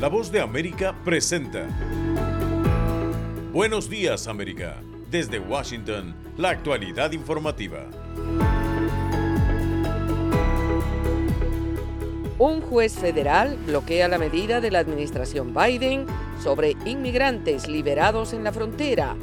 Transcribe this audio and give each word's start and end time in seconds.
La 0.00 0.06
voz 0.06 0.30
de 0.30 0.40
América 0.40 0.94
presenta. 1.04 1.66
Buenos 3.52 3.90
días 3.90 4.28
América. 4.28 4.76
Desde 5.10 5.40
Washington, 5.40 6.14
la 6.36 6.50
actualidad 6.50 7.10
informativa. 7.10 7.88
Un 12.38 12.60
juez 12.60 12.94
federal 12.94 13.58
bloquea 13.66 14.06
la 14.06 14.18
medida 14.18 14.60
de 14.60 14.70
la 14.70 14.78
administración 14.78 15.52
Biden 15.52 16.06
sobre 16.40 16.76
inmigrantes 16.84 17.66
liberados 17.66 18.32
en 18.34 18.44
la 18.44 18.52
frontera. 18.52 19.16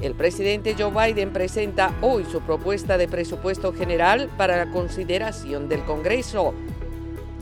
El 0.00 0.16
presidente 0.16 0.74
Joe 0.76 0.90
Biden 0.90 1.32
presenta 1.32 1.96
hoy 2.02 2.24
su 2.24 2.40
propuesta 2.40 2.98
de 2.98 3.06
presupuesto 3.06 3.72
general 3.72 4.28
para 4.36 4.56
la 4.56 4.72
consideración 4.72 5.68
del 5.68 5.84
Congreso. 5.84 6.54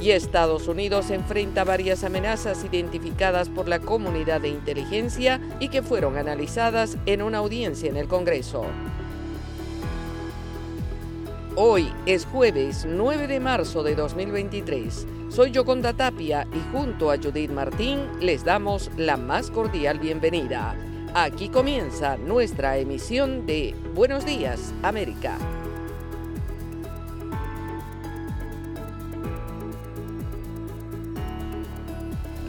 Y 0.01 0.13
Estados 0.13 0.67
Unidos 0.67 1.11
enfrenta 1.11 1.63
varias 1.63 2.05
amenazas 2.05 2.65
identificadas 2.65 3.51
por 3.51 3.69
la 3.69 3.81
comunidad 3.81 4.41
de 4.41 4.49
inteligencia 4.49 5.41
y 5.61 5.69
que 5.69 5.83
fueron 5.83 6.17
analizadas 6.17 6.97
en 7.05 7.21
una 7.21 7.39
audiencia 7.39 7.91
en 7.91 7.99
el 7.99 8.09
Congreso. 8.09 8.65
Hoy 11.55 11.93
es 12.07 12.25
jueves 12.25 12.87
9 12.89 13.27
de 13.27 13.41
marzo 13.41 13.83
de 13.83 13.95
2023. 13.95 15.07
Soy 15.29 15.51
Yoconda 15.51 15.93
Tapia 15.93 16.47
y 16.55 16.73
junto 16.73 17.11
a 17.11 17.19
Judith 17.19 17.51
Martín 17.51 17.99
les 18.21 18.43
damos 18.43 18.91
la 18.97 19.19
más 19.19 19.51
cordial 19.51 19.99
bienvenida. 19.99 20.75
Aquí 21.13 21.51
comienza 21.51 22.17
nuestra 22.17 22.79
emisión 22.79 23.45
de 23.45 23.75
Buenos 23.95 24.25
Días, 24.25 24.73
América. 24.83 25.37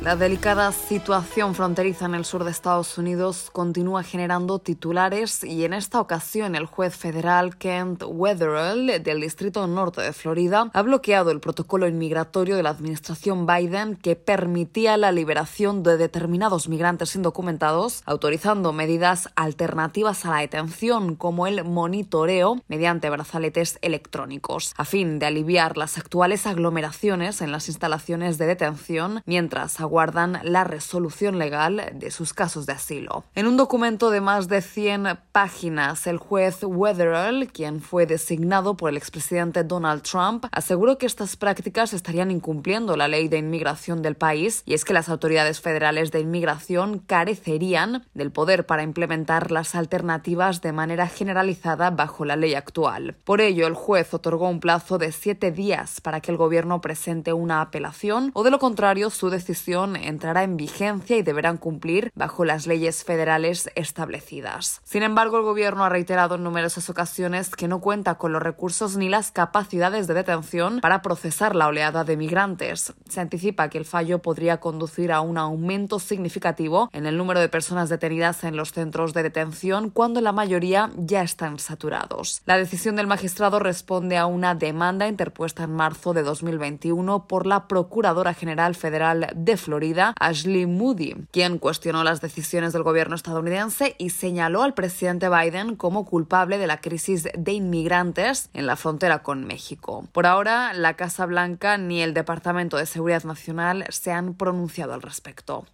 La 0.01 0.15
delicada 0.15 0.71
situación 0.71 1.53
fronteriza 1.53 2.05
en 2.05 2.15
el 2.15 2.25
sur 2.25 2.43
de 2.43 2.49
Estados 2.49 2.97
Unidos 2.97 3.51
continúa 3.53 4.01
generando 4.01 4.57
titulares 4.57 5.43
y 5.43 5.63
en 5.63 5.73
esta 5.73 6.01
ocasión 6.01 6.55
el 6.55 6.65
juez 6.65 6.95
federal 6.95 7.55
Kent 7.55 8.01
Wetherell 8.07 9.03
del 9.03 9.21
Distrito 9.21 9.67
Norte 9.67 10.01
de 10.01 10.11
Florida 10.11 10.71
ha 10.73 10.81
bloqueado 10.81 11.29
el 11.29 11.39
protocolo 11.39 11.87
inmigratorio 11.87 12.55
de 12.55 12.63
la 12.63 12.71
administración 12.71 13.45
Biden 13.45 13.95
que 13.95 14.15
permitía 14.15 14.97
la 14.97 15.11
liberación 15.11 15.83
de 15.83 15.97
determinados 15.97 16.67
migrantes 16.67 17.15
indocumentados, 17.15 18.01
autorizando 18.07 18.73
medidas 18.73 19.29
alternativas 19.35 20.25
a 20.25 20.31
la 20.31 20.39
detención 20.39 21.15
como 21.15 21.45
el 21.45 21.63
monitoreo 21.63 22.59
mediante 22.67 23.07
brazaletes 23.11 23.77
electrónicos, 23.83 24.73
a 24.77 24.83
fin 24.83 25.19
de 25.19 25.27
aliviar 25.27 25.77
las 25.77 25.99
actuales 25.99 26.47
aglomeraciones 26.47 27.39
en 27.41 27.51
las 27.51 27.67
instalaciones 27.67 28.39
de 28.39 28.47
detención 28.47 29.21
mientras 29.27 29.79
guardan 29.91 30.39
la 30.43 30.63
resolución 30.63 31.37
legal 31.37 31.91
de 31.93 32.11
sus 32.11 32.33
casos 32.33 32.65
de 32.65 32.71
asilo. 32.71 33.25
En 33.35 33.45
un 33.45 33.57
documento 33.57 34.09
de 34.09 34.21
más 34.21 34.47
de 34.47 34.61
100 34.61 35.19
páginas, 35.33 36.07
el 36.07 36.17
juez 36.17 36.63
Wetherell, 36.63 37.49
quien 37.51 37.81
fue 37.81 38.05
designado 38.05 38.77
por 38.77 38.89
el 38.89 38.95
expresidente 38.95 39.65
Donald 39.65 40.01
Trump, 40.01 40.45
aseguró 40.53 40.97
que 40.97 41.05
estas 41.05 41.35
prácticas 41.35 41.93
estarían 41.93 42.31
incumpliendo 42.31 42.95
la 42.95 43.09
ley 43.09 43.27
de 43.27 43.39
inmigración 43.39 44.01
del 44.01 44.15
país 44.15 44.63
y 44.65 44.75
es 44.75 44.85
que 44.85 44.93
las 44.93 45.09
autoridades 45.09 45.59
federales 45.59 46.11
de 46.11 46.21
inmigración 46.21 46.99
carecerían 46.99 48.05
del 48.13 48.31
poder 48.31 48.65
para 48.65 48.83
implementar 48.83 49.51
las 49.51 49.75
alternativas 49.75 50.61
de 50.61 50.71
manera 50.71 51.07
generalizada 51.07 51.89
bajo 51.89 52.23
la 52.23 52.37
ley 52.37 52.53
actual. 52.53 53.17
Por 53.25 53.41
ello, 53.41 53.67
el 53.67 53.73
juez 53.73 54.13
otorgó 54.13 54.47
un 54.47 54.61
plazo 54.61 54.97
de 54.97 55.11
siete 55.11 55.51
días 55.51 55.99
para 55.99 56.21
que 56.21 56.31
el 56.31 56.37
gobierno 56.37 56.79
presente 56.79 57.33
una 57.33 57.59
apelación 57.59 58.31
o 58.33 58.43
de 58.43 58.51
lo 58.51 58.59
contrario 58.59 59.09
su 59.09 59.29
decisión 59.29 59.80
entrará 59.83 60.43
en 60.43 60.57
vigencia 60.57 61.17
y 61.17 61.23
deberán 61.23 61.57
cumplir 61.57 62.11
bajo 62.15 62.45
las 62.45 62.67
leyes 62.67 63.03
federales 63.03 63.69
establecidas. 63.75 64.81
Sin 64.83 65.03
embargo, 65.03 65.37
el 65.37 65.43
Gobierno 65.43 65.83
ha 65.83 65.89
reiterado 65.89 66.35
en 66.35 66.43
numerosas 66.43 66.89
ocasiones 66.89 67.49
que 67.49 67.67
no 67.67 67.81
cuenta 67.81 68.15
con 68.15 68.31
los 68.31 68.41
recursos 68.41 68.97
ni 68.97 69.09
las 69.09 69.31
capacidades 69.31 70.07
de 70.07 70.13
detención 70.13 70.79
para 70.81 71.01
procesar 71.01 71.55
la 71.55 71.67
oleada 71.67 72.03
de 72.03 72.17
migrantes. 72.17 72.93
Se 73.09 73.21
anticipa 73.21 73.69
que 73.69 73.77
el 73.77 73.85
fallo 73.85 74.19
podría 74.19 74.59
conducir 74.59 75.11
a 75.11 75.21
un 75.21 75.37
aumento 75.37 75.99
significativo 75.99 76.89
en 76.93 77.05
el 77.05 77.17
número 77.17 77.39
de 77.39 77.49
personas 77.49 77.89
detenidas 77.89 78.43
en 78.43 78.55
los 78.55 78.71
centros 78.71 79.13
de 79.13 79.23
detención 79.23 79.89
cuando 79.89 80.21
la 80.21 80.31
mayoría 80.31 80.91
ya 80.95 81.21
están 81.21 81.59
saturados. 81.59 82.41
La 82.45 82.57
decisión 82.57 82.95
del 82.95 83.07
magistrado 83.07 83.59
responde 83.59 84.17
a 84.17 84.25
una 84.25 84.55
demanda 84.55 85.07
interpuesta 85.07 85.63
en 85.63 85.73
marzo 85.73 86.13
de 86.13 86.23
2021 86.23 87.27
por 87.27 87.45
la 87.45 87.67
Procuradora 87.67 88.33
General 88.33 88.75
Federal 88.75 89.31
de 89.35 89.57
Florida, 89.57 89.70
Ashley 90.19 90.65
Moody, 90.65 91.15
quien 91.31 91.57
cuestionó 91.57 92.03
las 92.03 92.21
decisiones 92.21 92.73
del 92.73 92.83
gobierno 92.83 93.15
estadounidense 93.15 93.95
y 93.97 94.09
señaló 94.09 94.63
al 94.63 94.73
presidente 94.73 95.29
Biden 95.29 95.75
como 95.75 96.05
culpable 96.05 96.57
de 96.57 96.67
la 96.67 96.81
crisis 96.81 97.27
de 97.33 97.51
inmigrantes 97.51 98.49
en 98.53 98.67
la 98.67 98.75
frontera 98.75 99.23
con 99.23 99.45
México. 99.45 100.05
Por 100.11 100.25
ahora, 100.25 100.73
la 100.73 100.95
Casa 100.95 101.25
Blanca 101.25 101.77
ni 101.77 102.01
el 102.01 102.13
Departamento 102.13 102.77
de 102.77 102.85
Seguridad 102.85 103.23
Nacional 103.23 103.85
se 103.89 104.11
han 104.11 104.33
pronunciado 104.33 104.93
al 104.93 105.01
respecto. 105.01 105.65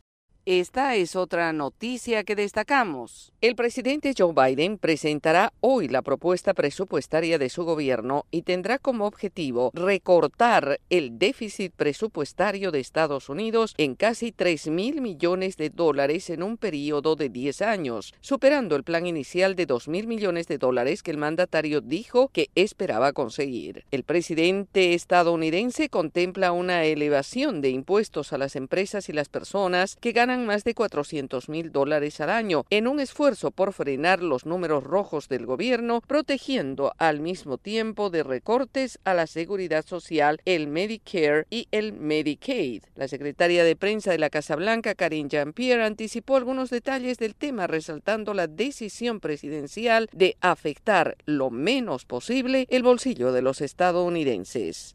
Esta 0.50 0.96
es 0.96 1.18
otra 1.18 1.52
noticia 1.52 2.24
que 2.24 2.34
destacamos. 2.34 3.34
El 3.42 3.58
presidente 3.58 4.14
Joe 4.18 4.32
Biden 4.34 4.78
presentará 4.78 5.52
hoy 5.60 5.90
la 5.90 6.02
propuesta 6.02 6.54
presupuestaria 6.54 7.38
de 7.38 7.50
su 7.50 7.66
gobierno 7.66 8.24
y 8.32 8.44
tendrá 8.44 8.80
como 8.80 9.08
objetivo 9.08 9.72
recortar 9.74 10.80
el 10.90 11.20
déficit 11.20 11.74
presupuestario 11.74 12.72
de 12.72 12.80
Estados 12.80 13.28
Unidos 13.28 13.74
en 13.78 13.96
casi 13.96 14.32
3 14.32 14.70
mil 14.70 15.02
millones 15.02 15.58
de 15.58 15.70
dólares 15.70 16.30
en 16.30 16.44
un 16.44 16.56
periodo 16.56 17.18
de 17.18 17.28
10 17.28 17.62
años, 17.64 18.14
superando 18.22 18.78
el 18.78 18.86
plan 18.86 19.06
inicial 19.06 19.54
de 19.54 19.66
2 19.66 19.90
mil 19.90 20.08
millones 20.08 20.48
de 20.48 20.60
dólares 20.60 21.04
que 21.04 21.12
el 21.12 21.18
mandatario 21.18 21.82
dijo 21.82 22.30
que 22.30 22.52
esperaba 22.56 23.12
conseguir. 23.12 23.84
El 23.92 24.04
presidente 24.04 24.94
estadounidense 24.94 25.90
contempla 25.90 26.54
una 26.54 26.86
elevación 26.86 27.60
de 27.60 27.72
impuestos 27.72 28.32
a 28.32 28.38
las 28.38 28.56
empresas 28.56 29.10
y 29.10 29.12
las 29.12 29.28
personas 29.28 29.98
que 29.98 30.14
ganan 30.14 30.37
más 30.46 30.64
de 30.64 30.74
400 30.74 31.50
mil 31.50 31.72
dólares 31.72 32.20
al 32.22 32.30
año 32.30 32.66
en 32.70 32.88
un 32.88 33.00
esfuerzo 33.00 33.52
por 33.52 33.74
frenar 33.74 34.22
los 34.22 34.46
números 34.46 34.84
rojos 34.84 35.28
del 35.30 35.46
gobierno, 35.46 36.02
protegiendo 36.02 36.94
al 36.98 37.20
mismo 37.20 37.58
tiempo 37.58 38.10
de 38.10 38.24
recortes 38.24 39.00
a 39.04 39.14
la 39.14 39.28
seguridad 39.28 39.86
social, 39.86 40.40
el 40.46 40.68
Medicare 40.68 41.46
y 41.50 41.68
el 41.72 41.94
Medicaid. 41.94 42.84
La 42.96 43.08
secretaria 43.08 43.64
de 43.64 43.76
prensa 43.76 44.12
de 44.12 44.20
la 44.20 44.30
Casa 44.30 44.56
Blanca, 44.56 44.96
Karine 44.96 45.30
Jean-Pierre, 45.30 45.84
anticipó 45.84 46.36
algunos 46.36 46.70
detalles 46.70 47.18
del 47.18 47.36
tema, 47.36 47.68
resaltando 47.68 48.34
la 48.34 48.48
decisión 48.48 49.20
presidencial 49.20 50.10
de 50.12 50.36
afectar 50.42 51.18
lo 51.26 51.50
menos 51.50 52.06
posible 52.06 52.68
el 52.70 52.84
bolsillo 52.84 53.32
de 53.32 53.42
los 53.42 53.62
estadounidenses. 53.62 54.94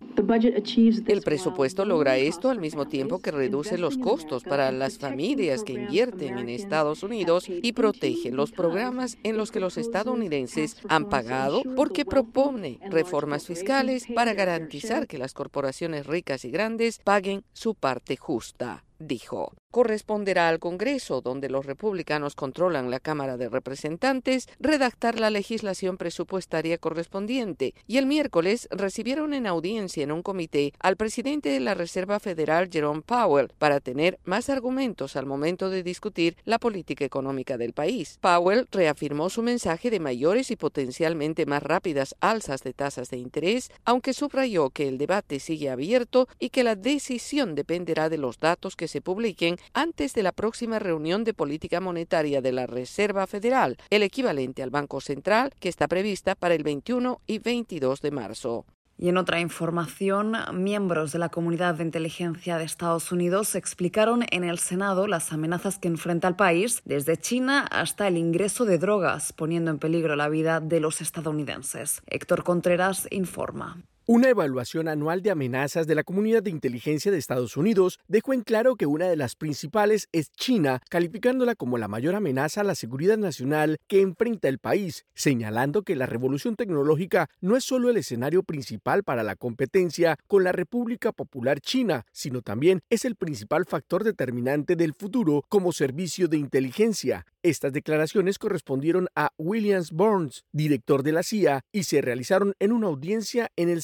El 1.06 1.22
presupuesto 1.22 1.84
logra 1.84 2.16
esto 2.18 2.50
al 2.50 2.60
mismo 2.60 2.86
tiempo 2.86 3.20
que 3.20 3.30
reduce 3.30 3.78
los 3.78 3.98
costos 3.98 4.44
para 4.44 4.70
las 4.72 4.98
familias 4.98 5.31
que 5.64 5.72
invierten 5.72 6.38
en 6.38 6.48
Estados 6.50 7.02
Unidos 7.02 7.46
y 7.48 7.72
protegen 7.72 8.36
los 8.36 8.52
programas 8.52 9.16
en 9.22 9.36
los 9.36 9.50
que 9.50 9.60
los 9.60 9.78
estadounidenses 9.78 10.76
han 10.88 11.08
pagado 11.08 11.62
porque 11.74 12.04
propone 12.04 12.78
reformas 12.90 13.46
fiscales 13.46 14.06
para 14.14 14.34
garantizar 14.34 15.06
que 15.06 15.18
las 15.18 15.32
corporaciones 15.32 16.06
ricas 16.06 16.44
y 16.44 16.50
grandes 16.50 16.98
paguen 16.98 17.44
su 17.52 17.74
parte 17.74 18.16
justa 18.16 18.84
dijo. 18.98 19.52
Corresponderá 19.72 20.50
al 20.50 20.58
Congreso, 20.58 21.22
donde 21.22 21.48
los 21.48 21.64
republicanos 21.64 22.34
controlan 22.34 22.90
la 22.90 23.00
Cámara 23.00 23.38
de 23.38 23.48
Representantes, 23.48 24.46
redactar 24.60 25.18
la 25.18 25.30
legislación 25.30 25.96
presupuestaria 25.96 26.76
correspondiente, 26.76 27.74
y 27.86 27.96
el 27.96 28.04
miércoles 28.04 28.68
recibieron 28.70 29.32
en 29.32 29.46
audiencia 29.46 30.04
en 30.04 30.12
un 30.12 30.22
comité 30.22 30.74
al 30.78 30.96
presidente 30.96 31.48
de 31.48 31.60
la 31.60 31.72
Reserva 31.72 32.20
Federal, 32.20 32.68
Jerome 32.70 33.00
Powell, 33.00 33.48
para 33.58 33.80
tener 33.80 34.18
más 34.24 34.50
argumentos 34.50 35.16
al 35.16 35.24
momento 35.24 35.70
de 35.70 35.82
discutir 35.82 36.36
la 36.44 36.58
política 36.58 37.06
económica 37.06 37.56
del 37.56 37.72
país. 37.72 38.18
Powell 38.20 38.68
reafirmó 38.70 39.30
su 39.30 39.42
mensaje 39.42 39.88
de 39.90 40.00
mayores 40.00 40.50
y 40.50 40.56
potencialmente 40.56 41.46
más 41.46 41.62
rápidas 41.62 42.14
alzas 42.20 42.62
de 42.62 42.74
tasas 42.74 43.08
de 43.08 43.16
interés, 43.16 43.70
aunque 43.86 44.12
subrayó 44.12 44.68
que 44.68 44.86
el 44.86 44.98
debate 44.98 45.40
sigue 45.40 45.70
abierto 45.70 46.28
y 46.38 46.50
que 46.50 46.62
la 46.62 46.76
decisión 46.76 47.54
dependerá 47.54 48.10
de 48.10 48.18
los 48.18 48.38
datos 48.38 48.76
que 48.76 48.86
se 48.86 49.00
publiquen 49.00 49.56
antes 49.74 50.14
de 50.14 50.22
la 50.22 50.32
próxima 50.32 50.78
reunión 50.78 51.24
de 51.24 51.34
política 51.34 51.80
monetaria 51.80 52.40
de 52.40 52.52
la 52.52 52.66
Reserva 52.66 53.26
Federal, 53.26 53.76
el 53.90 54.02
equivalente 54.02 54.62
al 54.62 54.70
Banco 54.70 55.00
Central, 55.00 55.52
que 55.60 55.68
está 55.68 55.88
prevista 55.88 56.34
para 56.34 56.54
el 56.54 56.62
21 56.62 57.20
y 57.26 57.38
22 57.38 58.00
de 58.00 58.10
marzo. 58.10 58.66
Y 58.98 59.08
en 59.08 59.16
otra 59.16 59.40
información, 59.40 60.36
miembros 60.52 61.12
de 61.12 61.18
la 61.18 61.28
comunidad 61.28 61.74
de 61.74 61.82
inteligencia 61.82 62.56
de 62.56 62.64
Estados 62.64 63.10
Unidos 63.10 63.54
explicaron 63.56 64.24
en 64.30 64.44
el 64.44 64.58
Senado 64.58 65.08
las 65.08 65.32
amenazas 65.32 65.78
que 65.78 65.88
enfrenta 65.88 66.28
el 66.28 66.36
país, 66.36 66.82
desde 66.84 67.16
China 67.16 67.66
hasta 67.70 68.06
el 68.06 68.16
ingreso 68.16 68.64
de 68.64 68.78
drogas, 68.78 69.32
poniendo 69.32 69.70
en 69.70 69.78
peligro 69.78 70.14
la 70.14 70.28
vida 70.28 70.60
de 70.60 70.78
los 70.78 71.00
estadounidenses. 71.00 72.02
Héctor 72.06 72.44
Contreras 72.44 73.08
informa. 73.10 73.82
Una 74.04 74.30
evaluación 74.30 74.88
anual 74.88 75.22
de 75.22 75.30
amenazas 75.30 75.86
de 75.86 75.94
la 75.94 76.02
comunidad 76.02 76.42
de 76.42 76.50
inteligencia 76.50 77.12
de 77.12 77.18
Estados 77.18 77.56
Unidos 77.56 78.00
dejó 78.08 78.32
en 78.32 78.40
claro 78.40 78.74
que 78.74 78.86
una 78.86 79.06
de 79.06 79.14
las 79.14 79.36
principales 79.36 80.08
es 80.10 80.32
China, 80.32 80.80
calificándola 80.90 81.54
como 81.54 81.78
la 81.78 81.86
mayor 81.86 82.16
amenaza 82.16 82.62
a 82.62 82.64
la 82.64 82.74
seguridad 82.74 83.16
nacional 83.16 83.78
que 83.86 84.00
enfrenta 84.00 84.48
el 84.48 84.58
país, 84.58 85.06
señalando 85.14 85.82
que 85.82 85.94
la 85.94 86.06
revolución 86.06 86.56
tecnológica 86.56 87.30
no 87.40 87.56
es 87.56 87.62
solo 87.62 87.90
el 87.90 87.96
escenario 87.96 88.42
principal 88.42 89.04
para 89.04 89.22
la 89.22 89.36
competencia 89.36 90.18
con 90.26 90.42
la 90.42 90.50
República 90.50 91.12
Popular 91.12 91.60
China, 91.60 92.04
sino 92.10 92.42
también 92.42 92.80
es 92.90 93.04
el 93.04 93.14
principal 93.14 93.66
factor 93.66 94.02
determinante 94.02 94.74
del 94.74 94.94
futuro 94.94 95.44
como 95.48 95.70
servicio 95.70 96.26
de 96.26 96.38
inteligencia. 96.38 97.24
Estas 97.44 97.72
declaraciones 97.72 98.38
correspondieron 98.38 99.08
a 99.14 99.30
Williams 99.36 99.92
Burns, 99.92 100.44
director 100.52 101.02
de 101.04 101.12
la 101.12 101.22
CIA, 101.22 101.60
y 101.72 101.84
se 101.84 102.00
realizaron 102.00 102.54
en 102.58 102.72
una 102.72 102.86
audiencia 102.88 103.50
en 103.56 103.68
el 103.68 103.82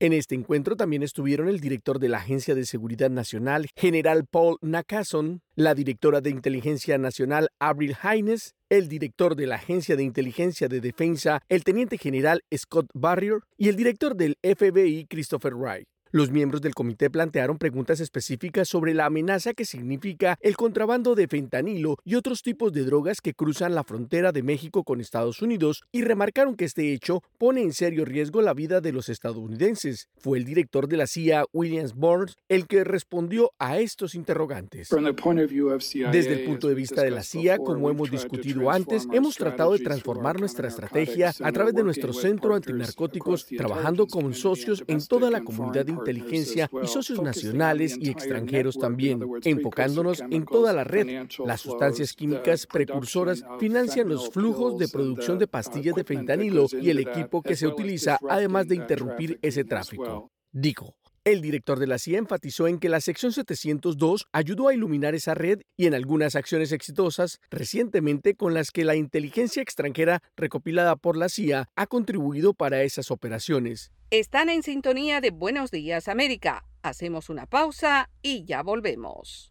En 0.00 0.12
este 0.12 0.34
encuentro 0.34 0.76
también 0.76 1.02
estuvieron 1.02 1.48
el 1.48 1.60
director 1.60 1.98
de 1.98 2.08
la 2.08 2.18
Agencia 2.18 2.54
de 2.54 2.66
Seguridad 2.66 3.10
Nacional, 3.10 3.68
general 3.76 4.26
Paul 4.26 4.58
Nakason, 4.60 5.40
la 5.54 5.74
directora 5.74 6.20
de 6.20 6.30
Inteligencia 6.30 6.98
Nacional, 6.98 7.48
Avril 7.60 7.96
Haines, 8.02 8.54
el 8.68 8.88
director 8.88 9.36
de 9.36 9.46
la 9.46 9.54
Agencia 9.54 9.96
de 9.96 10.02
Inteligencia 10.02 10.68
de 10.68 10.80
Defensa, 10.80 11.40
el 11.48 11.62
teniente 11.62 11.96
general 11.96 12.42
Scott 12.54 12.86
Barrier, 12.92 13.38
y 13.56 13.68
el 13.68 13.76
director 13.76 14.16
del 14.16 14.36
FBI, 14.42 15.06
Christopher 15.08 15.54
Wright. 15.54 15.93
Los 16.14 16.30
miembros 16.30 16.62
del 16.62 16.76
comité 16.76 17.10
plantearon 17.10 17.58
preguntas 17.58 17.98
específicas 17.98 18.68
sobre 18.68 18.94
la 18.94 19.06
amenaza 19.06 19.52
que 19.52 19.64
significa 19.64 20.38
el 20.42 20.56
contrabando 20.56 21.16
de 21.16 21.26
fentanilo 21.26 21.96
y 22.04 22.14
otros 22.14 22.42
tipos 22.42 22.72
de 22.72 22.84
drogas 22.84 23.20
que 23.20 23.34
cruzan 23.34 23.74
la 23.74 23.82
frontera 23.82 24.30
de 24.30 24.44
México 24.44 24.84
con 24.84 25.00
Estados 25.00 25.42
Unidos 25.42 25.82
y 25.90 26.02
remarcaron 26.02 26.54
que 26.54 26.66
este 26.66 26.92
hecho 26.92 27.24
pone 27.36 27.62
en 27.62 27.72
serio 27.72 28.04
riesgo 28.04 28.42
la 28.42 28.54
vida 28.54 28.80
de 28.80 28.92
los 28.92 29.08
estadounidenses. 29.08 30.08
Fue 30.16 30.38
el 30.38 30.44
director 30.44 30.86
de 30.86 30.98
la 30.98 31.08
CIA, 31.08 31.46
Williams 31.52 31.96
Burns, 31.96 32.36
el 32.48 32.68
que 32.68 32.84
respondió 32.84 33.50
a 33.58 33.80
estos 33.80 34.14
interrogantes. 34.14 34.90
Desde 34.90 36.32
el 36.32 36.44
punto 36.44 36.68
de 36.68 36.74
vista 36.76 37.02
de 37.02 37.10
la 37.10 37.24
CIA, 37.24 37.58
como 37.58 37.90
hemos 37.90 38.12
discutido 38.12 38.70
antes, 38.70 39.08
hemos 39.10 39.34
tratado 39.34 39.72
de 39.72 39.80
transformar 39.80 40.38
nuestra 40.38 40.68
estrategia 40.68 41.32
a 41.42 41.50
través 41.50 41.74
de 41.74 41.82
nuestro 41.82 42.12
centro 42.12 42.54
antinarcóticos, 42.54 43.46
trabajando 43.46 44.06
con 44.06 44.32
socios 44.32 44.84
en 44.86 45.04
toda 45.04 45.28
la 45.28 45.40
comunidad 45.40 45.88
inteligencia 46.10 46.70
y 46.82 46.86
socios 46.86 47.22
nacionales 47.22 47.96
y 47.98 48.10
extranjeros 48.10 48.78
también, 48.78 49.20
enfocándonos 49.42 50.22
en 50.30 50.44
toda 50.44 50.72
la 50.72 50.84
red. 50.84 51.26
Las 51.44 51.60
sustancias 51.60 52.12
químicas 52.12 52.66
precursoras 52.66 53.44
financian 53.58 54.08
los 54.08 54.30
flujos 54.30 54.78
de 54.78 54.88
producción 54.88 55.38
de 55.38 55.46
pastillas 55.46 55.94
de 55.94 56.04
fentanilo 56.04 56.66
y 56.80 56.90
el 56.90 57.00
equipo 57.00 57.42
que 57.42 57.56
se 57.56 57.66
utiliza, 57.66 58.18
además 58.28 58.68
de 58.68 58.76
interrumpir 58.76 59.38
ese 59.42 59.64
tráfico. 59.64 60.30
Dijo, 60.52 60.94
el 61.24 61.40
director 61.40 61.78
de 61.78 61.86
la 61.86 61.98
CIA 61.98 62.18
enfatizó 62.18 62.68
en 62.68 62.78
que 62.78 62.90
la 62.90 63.00
sección 63.00 63.32
702 63.32 64.26
ayudó 64.32 64.68
a 64.68 64.74
iluminar 64.74 65.14
esa 65.14 65.34
red 65.34 65.62
y 65.76 65.86
en 65.86 65.94
algunas 65.94 66.36
acciones 66.36 66.70
exitosas 66.70 67.40
recientemente 67.50 68.34
con 68.34 68.52
las 68.52 68.70
que 68.70 68.84
la 68.84 68.94
inteligencia 68.94 69.62
extranjera 69.62 70.20
recopilada 70.36 70.96
por 70.96 71.16
la 71.16 71.30
CIA 71.30 71.70
ha 71.74 71.86
contribuido 71.86 72.52
para 72.52 72.82
esas 72.82 73.10
operaciones. 73.10 73.90
Están 74.10 74.50
en 74.50 74.62
sintonía 74.62 75.20
de 75.20 75.30
Buenos 75.30 75.70
Días 75.70 76.08
América. 76.08 76.66
Hacemos 76.82 77.30
una 77.30 77.46
pausa 77.46 78.10
y 78.22 78.44
ya 78.44 78.62
volvemos. 78.62 79.50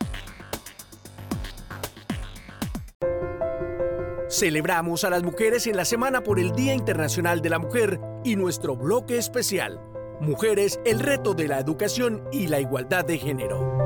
Celebramos 4.31 5.03
a 5.03 5.09
las 5.09 5.23
mujeres 5.23 5.67
en 5.67 5.75
la 5.75 5.83
semana 5.83 6.23
por 6.23 6.39
el 6.39 6.53
Día 6.53 6.73
Internacional 6.73 7.41
de 7.41 7.49
la 7.49 7.59
Mujer 7.59 7.99
y 8.23 8.37
nuestro 8.37 8.77
bloque 8.77 9.17
especial, 9.17 9.81
Mujeres, 10.21 10.79
el 10.85 11.01
reto 11.01 11.33
de 11.33 11.49
la 11.49 11.59
educación 11.59 12.23
y 12.31 12.47
la 12.47 12.61
igualdad 12.61 13.03
de 13.03 13.17
género. 13.17 13.80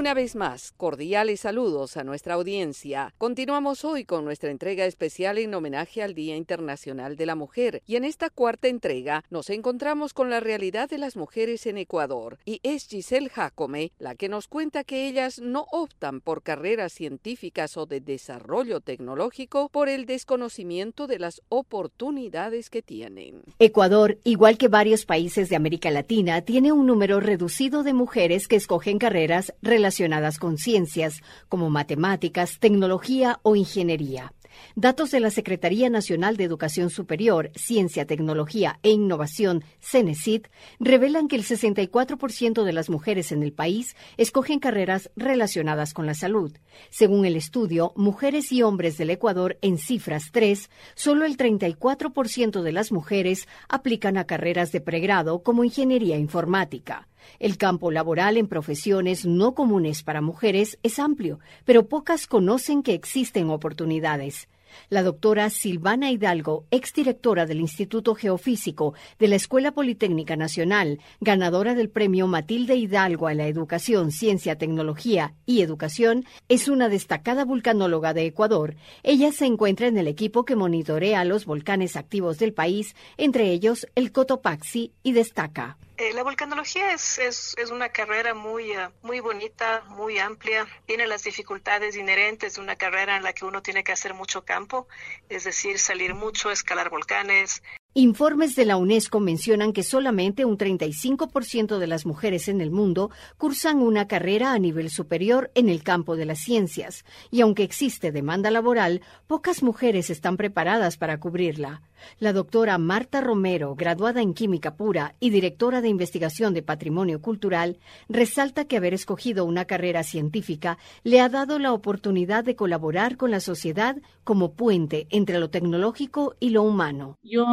Una 0.00 0.14
vez 0.14 0.34
más, 0.34 0.72
cordiales 0.78 1.40
saludos 1.40 1.98
a 1.98 2.04
nuestra 2.04 2.32
audiencia. 2.32 3.12
Continuamos 3.18 3.84
hoy 3.84 4.06
con 4.06 4.24
nuestra 4.24 4.50
entrega 4.50 4.86
especial 4.86 5.36
en 5.36 5.52
homenaje 5.52 6.02
al 6.02 6.14
Día 6.14 6.36
Internacional 6.36 7.16
de 7.16 7.26
la 7.26 7.34
Mujer 7.34 7.82
y 7.86 7.96
en 7.96 8.04
esta 8.04 8.30
cuarta 8.30 8.68
entrega 8.68 9.24
nos 9.28 9.50
encontramos 9.50 10.14
con 10.14 10.30
la 10.30 10.40
realidad 10.40 10.88
de 10.88 10.96
las 10.96 11.16
mujeres 11.16 11.66
en 11.66 11.76
Ecuador 11.76 12.38
y 12.46 12.60
es 12.62 12.86
Giselle 12.86 13.28
Jacome 13.28 13.92
la 13.98 14.14
que 14.14 14.30
nos 14.30 14.48
cuenta 14.48 14.84
que 14.84 15.06
ellas 15.06 15.38
no 15.38 15.66
optan 15.70 16.22
por 16.22 16.42
carreras 16.42 16.94
científicas 16.94 17.76
o 17.76 17.84
de 17.84 18.00
desarrollo 18.00 18.80
tecnológico 18.80 19.68
por 19.68 19.90
el 19.90 20.06
desconocimiento 20.06 21.08
de 21.08 21.18
las 21.18 21.42
oportunidades 21.50 22.70
que 22.70 22.80
tienen. 22.80 23.42
Ecuador, 23.58 24.16
igual 24.24 24.56
que 24.56 24.68
varios 24.68 25.04
países 25.04 25.50
de 25.50 25.56
América 25.56 25.90
Latina, 25.90 26.40
tiene 26.40 26.72
un 26.72 26.86
número 26.86 27.20
reducido 27.20 27.82
de 27.82 27.92
mujeres 27.92 28.48
que 28.48 28.56
escogen 28.56 28.98
carreras 28.98 29.52
relacionadas 29.60 29.89
con 30.38 30.56
ciencias 30.56 31.22
como 31.48 31.68
matemáticas, 31.70 32.58
tecnología 32.58 33.40
o 33.42 33.56
ingeniería. 33.56 34.32
Datos 34.74 35.10
de 35.10 35.20
la 35.20 35.30
Secretaría 35.30 35.90
Nacional 35.90 36.36
de 36.36 36.44
Educación 36.44 36.90
Superior, 36.90 37.50
Ciencia, 37.54 38.06
Tecnología 38.06 38.78
e 38.82 38.90
Innovación, 38.90 39.64
CENESID, 39.80 40.46
revelan 40.78 41.28
que 41.28 41.36
el 41.36 41.44
64% 41.44 42.64
de 42.64 42.72
las 42.72 42.90
mujeres 42.90 43.32
en 43.32 43.42
el 43.42 43.52
país 43.52 43.96
escogen 44.16 44.58
carreras 44.58 45.10
relacionadas 45.16 45.94
con 45.94 46.06
la 46.06 46.14
salud. 46.14 46.52
Según 46.90 47.24
el 47.24 47.36
estudio, 47.36 47.92
Mujeres 47.96 48.52
y 48.52 48.62
Hombres 48.62 48.98
del 48.98 49.10
Ecuador 49.10 49.58
en 49.62 49.78
cifras 49.78 50.30
3, 50.32 50.70
solo 50.94 51.24
el 51.24 51.36
34% 51.36 52.62
de 52.62 52.72
las 52.72 52.92
mujeres 52.92 53.48
aplican 53.68 54.16
a 54.16 54.24
carreras 54.24 54.72
de 54.72 54.80
pregrado 54.80 55.42
como 55.42 55.64
ingeniería 55.64 56.16
informática. 56.16 57.08
El 57.38 57.56
campo 57.56 57.90
laboral 57.90 58.36
en 58.36 58.46
profesiones 58.46 59.26
no 59.26 59.54
comunes 59.54 60.02
para 60.02 60.20
mujeres 60.20 60.78
es 60.82 60.98
amplio, 60.98 61.40
pero 61.64 61.88
pocas 61.88 62.26
conocen 62.26 62.82
que 62.82 62.94
existen 62.94 63.50
oportunidades. 63.50 64.48
La 64.88 65.02
doctora 65.02 65.50
Silvana 65.50 66.10
Hidalgo, 66.10 66.64
exdirectora 66.70 67.46
del 67.46 67.60
Instituto 67.60 68.14
Geofísico 68.14 68.94
de 69.18 69.28
la 69.28 69.36
Escuela 69.36 69.72
Politécnica 69.72 70.36
Nacional, 70.36 71.00
ganadora 71.20 71.74
del 71.74 71.90
premio 71.90 72.26
Matilde 72.26 72.76
Hidalgo 72.76 73.26
a 73.26 73.34
la 73.34 73.46
Educación, 73.46 74.12
Ciencia, 74.12 74.58
Tecnología 74.58 75.34
y 75.46 75.62
Educación, 75.62 76.24
es 76.48 76.68
una 76.68 76.88
destacada 76.88 77.44
vulcanóloga 77.44 78.14
de 78.14 78.26
Ecuador. 78.26 78.76
Ella 79.02 79.32
se 79.32 79.46
encuentra 79.46 79.86
en 79.86 79.98
el 79.98 80.08
equipo 80.08 80.44
que 80.44 80.56
monitorea 80.56 81.24
los 81.24 81.46
volcanes 81.46 81.96
activos 81.96 82.38
del 82.38 82.52
país, 82.52 82.94
entre 83.16 83.50
ellos 83.50 83.86
el 83.94 84.12
Cotopaxi, 84.12 84.92
y 85.02 85.12
destaca. 85.12 85.78
Eh, 86.00 86.14
la 86.14 86.22
volcanología 86.22 86.94
es, 86.94 87.18
es, 87.18 87.54
es, 87.58 87.70
una 87.70 87.90
carrera 87.90 88.32
muy, 88.32 88.74
uh, 88.74 88.90
muy 89.02 89.20
bonita, 89.20 89.82
muy 89.88 90.18
amplia. 90.18 90.66
Tiene 90.86 91.06
las 91.06 91.24
dificultades 91.24 91.94
inherentes 91.94 92.54
de 92.54 92.62
una 92.62 92.76
carrera 92.76 93.18
en 93.18 93.22
la 93.22 93.34
que 93.34 93.44
uno 93.44 93.60
tiene 93.60 93.84
que 93.84 93.92
hacer 93.92 94.14
mucho 94.14 94.42
campo, 94.42 94.88
es 95.28 95.44
decir, 95.44 95.78
salir 95.78 96.14
mucho, 96.14 96.50
escalar 96.50 96.88
volcanes, 96.88 97.62
Informes 97.94 98.54
de 98.54 98.66
la 98.66 98.76
UNESCO 98.76 99.18
mencionan 99.18 99.72
que 99.72 99.82
solamente 99.82 100.44
un 100.44 100.56
35% 100.56 101.78
de 101.78 101.86
las 101.88 102.06
mujeres 102.06 102.46
en 102.46 102.60
el 102.60 102.70
mundo 102.70 103.10
cursan 103.36 103.82
una 103.82 104.06
carrera 104.06 104.52
a 104.52 104.60
nivel 104.60 104.90
superior 104.90 105.50
en 105.56 105.68
el 105.68 105.82
campo 105.82 106.14
de 106.14 106.24
las 106.24 106.38
ciencias, 106.38 107.04
y 107.32 107.40
aunque 107.40 107.64
existe 107.64 108.12
demanda 108.12 108.52
laboral, 108.52 109.00
pocas 109.26 109.64
mujeres 109.64 110.08
están 110.08 110.36
preparadas 110.36 110.98
para 110.98 111.18
cubrirla. 111.18 111.82
La 112.20 112.32
doctora 112.32 112.78
Marta 112.78 113.20
Romero, 113.20 113.74
graduada 113.74 114.22
en 114.22 114.34
Química 114.34 114.76
Pura 114.76 115.16
y 115.18 115.30
directora 115.30 115.80
de 115.80 115.88
investigación 115.88 116.54
de 116.54 116.62
Patrimonio 116.62 117.20
Cultural, 117.20 117.78
resalta 118.08 118.66
que 118.66 118.76
haber 118.76 118.94
escogido 118.94 119.44
una 119.44 119.64
carrera 119.64 120.04
científica 120.04 120.78
le 121.02 121.20
ha 121.20 121.28
dado 121.28 121.58
la 121.58 121.72
oportunidad 121.72 122.44
de 122.44 122.56
colaborar 122.56 123.16
con 123.16 123.32
la 123.32 123.40
sociedad 123.40 123.96
como 124.22 124.52
puente 124.52 125.08
entre 125.10 125.40
lo 125.40 125.50
tecnológico 125.50 126.36
y 126.40 126.50
lo 126.50 126.62
humano. 126.62 127.18
Yo 127.22 127.44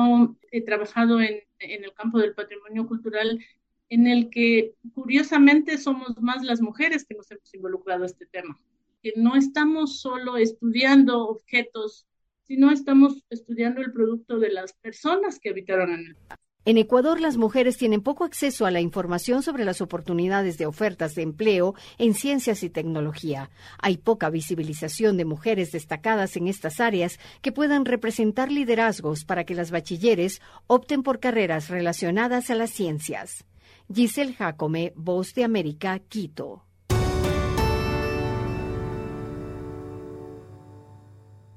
he 0.51 0.61
trabajado 0.61 1.21
en, 1.21 1.41
el 1.59 1.93
campo 1.93 2.19
del 2.19 2.33
patrimonio 2.33 2.87
cultural 2.87 3.39
en 3.89 4.07
el 4.07 4.29
que 4.29 4.73
curiosamente 4.93 5.77
somos 5.77 6.19
más 6.21 6.43
las 6.43 6.61
mujeres 6.61 7.05
que 7.05 7.15
nos 7.15 7.31
hemos 7.31 7.53
involucrado 7.53 8.03
a 8.03 8.07
este 8.07 8.25
tema, 8.25 8.59
que 9.01 9.13
no 9.15 9.35
estamos 9.35 9.99
solo 9.99 10.37
estudiando 10.37 11.27
objetos 11.27 12.07
sino 12.47 12.71
estamos 12.71 13.25
estudiando 13.29 13.81
el 13.81 13.91
producto 13.91 14.39
de 14.39 14.49
las 14.49 14.71
personas 14.71 15.37
que 15.37 15.49
habitaron 15.49 15.91
en 15.91 15.99
el. 15.99 16.17
En 16.67 16.77
Ecuador, 16.77 17.21
las 17.21 17.37
mujeres 17.37 17.77
tienen 17.77 18.01
poco 18.01 18.25
acceso 18.25 18.65
a 18.65 18.71
la 18.71 18.81
información 18.81 19.41
sobre 19.41 19.63
las 19.63 19.79
oportunidades 19.79 20.57
de 20.57 20.65
ofertas 20.65 21.15
de 21.15 21.21
empleo 21.21 21.75
en 21.97 22.13
ciencias 22.13 22.61
y 22.61 22.69
tecnología. 22.69 23.49
Hay 23.81 23.95
poca 23.95 24.29
visibilización 24.29 25.15
de 25.15 25.23
mujeres 25.23 25.71
destacadas 25.71 26.35
en 26.35 26.49
estas 26.49 26.81
áreas 26.81 27.21
que 27.41 27.53
puedan 27.53 27.85
representar 27.85 28.51
liderazgos 28.51 29.23
para 29.23 29.45
que 29.45 29.55
las 29.55 29.71
bachilleres 29.71 30.41
opten 30.67 31.03
por 31.03 31.21
carreras 31.21 31.69
relacionadas 31.69 32.49
a 32.49 32.55
las 32.55 32.71
ciencias. 32.71 33.45
Giselle 33.89 34.33
Jacome, 34.33 34.91
Voz 34.97 35.33
de 35.35 35.45
América, 35.45 35.99
Quito. 35.99 36.66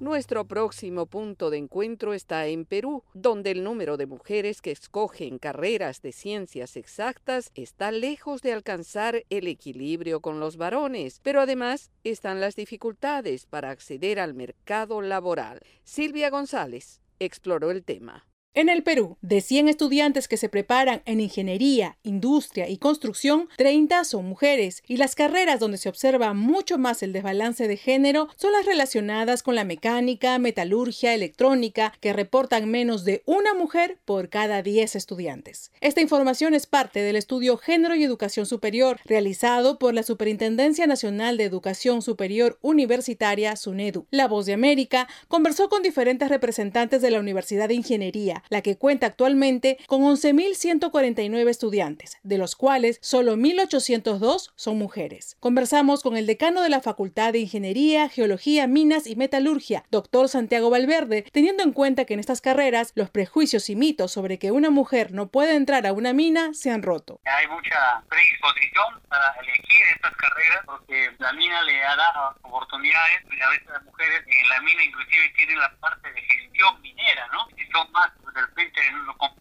Nuestro 0.01 0.47
próximo 0.47 1.05
punto 1.05 1.51
de 1.51 1.59
encuentro 1.59 2.15
está 2.15 2.47
en 2.47 2.65
Perú, 2.65 3.05
donde 3.13 3.51
el 3.51 3.63
número 3.63 3.99
de 3.99 4.07
mujeres 4.07 4.63
que 4.63 4.71
escogen 4.71 5.39
carreras 5.39 6.01
de 6.01 6.13
ciencias 6.13 6.79
exactas 6.79 7.51
está 7.55 7.93
lejos 7.93 8.41
de 8.41 8.55
alcanzar 8.55 9.25
el 9.29 9.47
equilibrio 9.47 10.21
con 10.21 10.41
los 10.41 10.57
varones, 10.57 11.21
pero 11.23 11.43
además 11.43 11.91
están 12.03 12.41
las 12.41 12.57
dificultades 12.57 13.45
para 13.45 13.69
acceder 13.69 14.21
al 14.21 14.33
mercado 14.33 15.03
laboral. 15.03 15.61
Silvia 15.85 16.31
González 16.31 17.03
exploró 17.19 17.71
el 17.71 17.85
tema. 17.85 18.30
En 18.53 18.69
el 18.69 18.83
Perú, 18.83 19.17
de 19.23 19.43
100 19.43 19.69
estudiantes 19.69 20.27
que 20.27 20.37
se 20.37 20.49
preparan 20.49 21.03
en 21.05 21.21
ingeniería, 21.21 21.99
industria 22.03 22.69
y 22.69 22.79
construcción, 22.79 23.49
30 23.57 24.03
son 24.03 24.25
mujeres, 24.25 24.83
y 24.89 24.97
las 24.97 25.15
carreras 25.15 25.61
donde 25.61 25.79
se 25.79 25.89
observa 25.89 26.35
mucho 26.35 26.77
más 26.77 27.05
el 27.05 27.13
desbalance 27.13 27.69
de 27.69 27.77
género 27.77 28.29
son 28.35 28.51
las 28.51 28.67
relacionadas 28.67 29.45
con 29.45 29.55
la 29.55 29.63
mecánica, 29.63 30.37
metalurgia, 30.41 31.15
electrónica, 31.15 31.93
que 32.01 32.13
reportan 32.13 32.69
menos 32.69 33.05
de 33.05 33.23
una 33.25 33.55
mujer 33.55 33.99
por 34.05 34.29
cada 34.29 34.63
10 34.63 34.97
estudiantes. 34.97 35.71
Esta 35.81 36.01
información 36.01 36.53
es 36.53 36.67
parte 36.67 37.03
del 37.03 37.15
estudio 37.15 37.57
Género 37.57 37.95
y 37.95 38.03
Educación 38.03 38.47
Superior, 38.47 38.99
realizado 39.05 39.79
por 39.79 39.95
la 39.95 40.03
Superintendencia 40.03 40.89
Nacional 40.89 41.37
de 41.37 41.45
Educación 41.45 42.03
Superior 42.03 42.59
Universitaria, 42.63 43.55
SUNEDU. 43.55 44.09
La 44.11 44.27
Voz 44.27 44.47
de 44.47 44.55
América 44.55 45.07
conversó 45.29 45.69
con 45.69 45.83
diferentes 45.83 46.29
representantes 46.29 47.01
de 47.01 47.13
la 47.13 47.21
Universidad 47.21 47.69
de 47.69 47.75
Ingeniería, 47.75 48.40
la 48.49 48.63
que 48.63 48.79
cuenta 48.79 49.07
actualmente 49.07 49.79
con 49.87 50.03
11.149 50.03 51.49
estudiantes, 51.49 52.19
de 52.23 52.39
los 52.39 52.57
cuales 52.57 52.99
solo 53.03 53.37
1.802 53.37 54.53
son 54.55 54.79
mujeres. 54.79 55.37
Conversamos 55.41 56.03
con 56.03 56.17
el 56.17 56.27
decano 56.27 56.63
de 56.63 56.69
la 56.69 56.81
Facultad 56.81 57.33
de 57.33 57.41
Ingeniería, 57.41 58.09
Geología, 58.09 58.67
Minas 58.67 59.07
y 59.07 59.17
Metalurgia, 59.17 59.85
doctor 59.91 60.29
Santiago 60.29 60.71
Valverde, 60.71 61.25
teniendo 61.33 61.63
en 61.63 61.73
cuenta 61.73 62.05
que 62.05 62.15
en 62.15 62.21
estas 62.21 62.41
carreras 62.41 62.93
los 62.95 63.11
prejuicios 63.11 63.69
y 63.71 63.77
mitos 63.77 64.13
sobre 64.13 64.39
que 64.39 64.51
una 64.51 64.71
mujer 64.71 65.13
no 65.13 65.29
puede 65.29 65.57
entrar 65.57 65.87
a 65.87 65.93
una 65.93 66.13
mina 66.13 66.55
se 66.55 66.71
han 66.71 66.83
roto. 66.83 67.21
Hay 67.25 67.47
mucha 67.49 68.03
predisposición 68.09 69.01
para 69.09 69.35
elegir 69.43 69.83
estas 69.95 70.15
carreras 70.17 70.61
porque 70.67 71.11
la 71.19 71.33
mina 71.33 71.63
le 71.63 71.79
da 71.79 72.37
oportunidades 72.43 73.21
a 73.41 73.51
veces 73.51 73.67
las 73.69 73.83
mujeres 73.85 74.23
en 74.27 74.49
la 74.49 74.61
mina 74.61 74.85
inclusive 74.85 75.29
tienen 75.37 75.59
la 75.59 75.71
parte 75.77 76.13
de 76.13 76.21
gestión 76.23 76.81
minera, 76.83 77.27
¿no? 77.33 77.49
Y 77.57 77.65
son 77.73 77.91
más 77.93 78.11
de 78.35 78.41
repente 78.41 78.81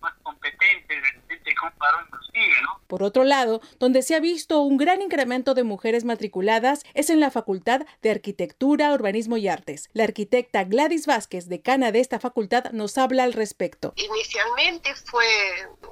más 0.01 0.13
competentes, 0.23 0.87
de 1.01 1.11
repente 1.11 1.55
con 1.55 1.71
varón 1.77 2.05
inclusive, 2.07 2.61
¿no? 2.63 2.81
Por 2.87 3.03
otro 3.03 3.23
lado, 3.23 3.61
donde 3.79 4.01
se 4.01 4.15
ha 4.15 4.19
visto 4.19 4.61
un 4.61 4.77
gran 4.77 5.01
incremento 5.01 5.53
de 5.53 5.63
mujeres 5.63 6.03
matriculadas 6.03 6.83
es 6.93 7.09
en 7.09 7.19
la 7.19 7.31
Facultad 7.31 7.81
de 8.01 8.11
Arquitectura, 8.11 8.93
Urbanismo 8.93 9.37
y 9.37 9.47
Artes. 9.47 9.89
La 9.93 10.05
arquitecta 10.05 10.63
Gladys 10.63 11.05
Vázquez, 11.05 11.47
decana 11.47 11.91
de 11.91 11.99
esta 11.99 12.19
facultad, 12.19 12.71
nos 12.71 12.97
habla 12.97 13.23
al 13.23 13.33
respecto. 13.33 13.93
Inicialmente 13.95 14.95
fue 14.95 15.25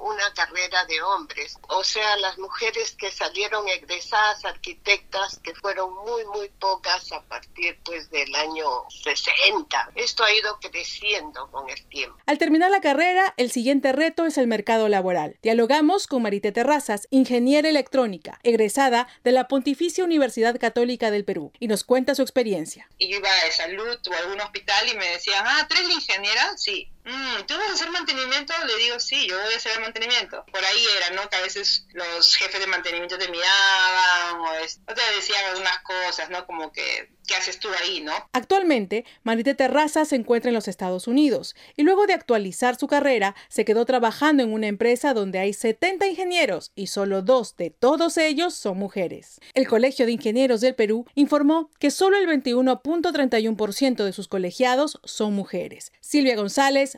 una 0.00 0.32
carrera 0.34 0.84
de 0.86 1.00
hombres, 1.02 1.56
o 1.68 1.84
sea, 1.84 2.16
las 2.18 2.38
mujeres 2.38 2.96
que 2.96 3.10
salieron 3.10 3.68
egresadas 3.68 4.44
arquitectas, 4.44 5.38
que 5.40 5.54
fueron 5.54 5.94
muy, 5.94 6.24
muy 6.26 6.48
pocas 6.60 7.12
a 7.12 7.22
partir 7.22 7.78
pues 7.84 8.10
del 8.10 8.34
año 8.34 8.66
60. 8.88 9.92
Esto 9.94 10.24
ha 10.24 10.32
ido 10.32 10.58
creciendo 10.60 11.50
con 11.50 11.68
el 11.68 11.84
tiempo. 11.88 12.18
Al 12.26 12.38
terminar 12.38 12.70
la 12.70 12.80
carrera, 12.88 13.34
el 13.36 13.50
siguiente 13.50 13.92
reto 13.92 14.24
es 14.24 14.38
el 14.38 14.46
mercado 14.46 14.88
laboral. 14.88 15.36
Dialogamos 15.42 16.06
con 16.06 16.22
Marité 16.22 16.52
Terraza 16.52 16.96
ingeniera 17.10 17.68
electrónica, 17.68 18.40
egresada 18.44 19.08
de 19.24 19.32
la 19.32 19.46
Pontificia 19.46 20.04
Universidad 20.04 20.58
Católica 20.58 21.10
del 21.10 21.26
Perú, 21.26 21.52
y 21.60 21.68
nos 21.68 21.84
cuenta 21.84 22.14
su 22.14 22.22
experiencia. 22.22 22.88
Iba 22.96 23.28
a 23.28 23.52
salud 23.52 23.98
o 24.08 24.12
a 24.14 24.18
algún 24.20 24.40
hospital 24.40 24.88
y 24.90 24.96
me 24.96 25.06
decían, 25.06 25.44
ah, 25.46 25.66
¿tres 25.68 25.86
la 25.86 25.92
ingeniera? 25.92 26.56
Sí. 26.56 26.90
Mm, 27.08 27.46
¿Tú 27.46 27.54
vas 27.56 27.70
a 27.70 27.72
hacer 27.72 27.90
mantenimiento? 27.90 28.52
Le 28.66 28.76
digo, 28.76 29.00
sí, 29.00 29.26
yo 29.26 29.40
voy 29.42 29.54
a 29.54 29.56
hacer 29.56 29.72
el 29.76 29.80
mantenimiento. 29.80 30.44
Por 30.52 30.62
ahí 30.62 30.84
era, 30.98 31.16
¿no? 31.16 31.28
Que 31.30 31.36
a 31.36 31.40
veces 31.40 31.86
los 31.94 32.36
jefes 32.36 32.60
de 32.60 32.66
mantenimiento 32.66 33.16
te 33.16 33.28
miraban 33.30 34.40
o, 34.40 34.94
te 34.94 35.16
decían 35.16 35.42
algunas 35.46 35.78
cosas, 35.78 36.28
¿no? 36.28 36.46
Como 36.46 36.70
que, 36.70 37.10
¿qué 37.26 37.34
haces 37.34 37.58
tú 37.58 37.68
ahí, 37.80 38.02
no? 38.02 38.12
Actualmente, 38.34 39.06
Marité 39.22 39.54
Terraza 39.54 40.04
se 40.04 40.16
encuentra 40.16 40.50
en 40.50 40.54
los 40.54 40.68
Estados 40.68 41.06
Unidos 41.06 41.56
y 41.76 41.82
luego 41.82 42.06
de 42.06 42.12
actualizar 42.12 42.76
su 42.76 42.88
carrera, 42.88 43.34
se 43.48 43.64
quedó 43.64 43.86
trabajando 43.86 44.42
en 44.42 44.52
una 44.52 44.66
empresa 44.66 45.14
donde 45.14 45.38
hay 45.38 45.54
70 45.54 46.06
ingenieros 46.08 46.72
y 46.74 46.88
solo 46.88 47.22
dos 47.22 47.56
de 47.56 47.70
todos 47.70 48.18
ellos 48.18 48.52
son 48.52 48.76
mujeres. 48.76 49.40
El 49.54 49.66
Colegio 49.66 50.04
de 50.04 50.12
Ingenieros 50.12 50.60
del 50.60 50.74
Perú 50.74 51.06
informó 51.14 51.70
que 51.78 51.90
solo 51.90 52.18
el 52.18 52.28
21.31% 52.28 54.04
de 54.04 54.12
sus 54.12 54.28
colegiados 54.28 55.00
son 55.04 55.32
mujeres. 55.32 55.92
Silvia 56.00 56.36
González, 56.36 56.97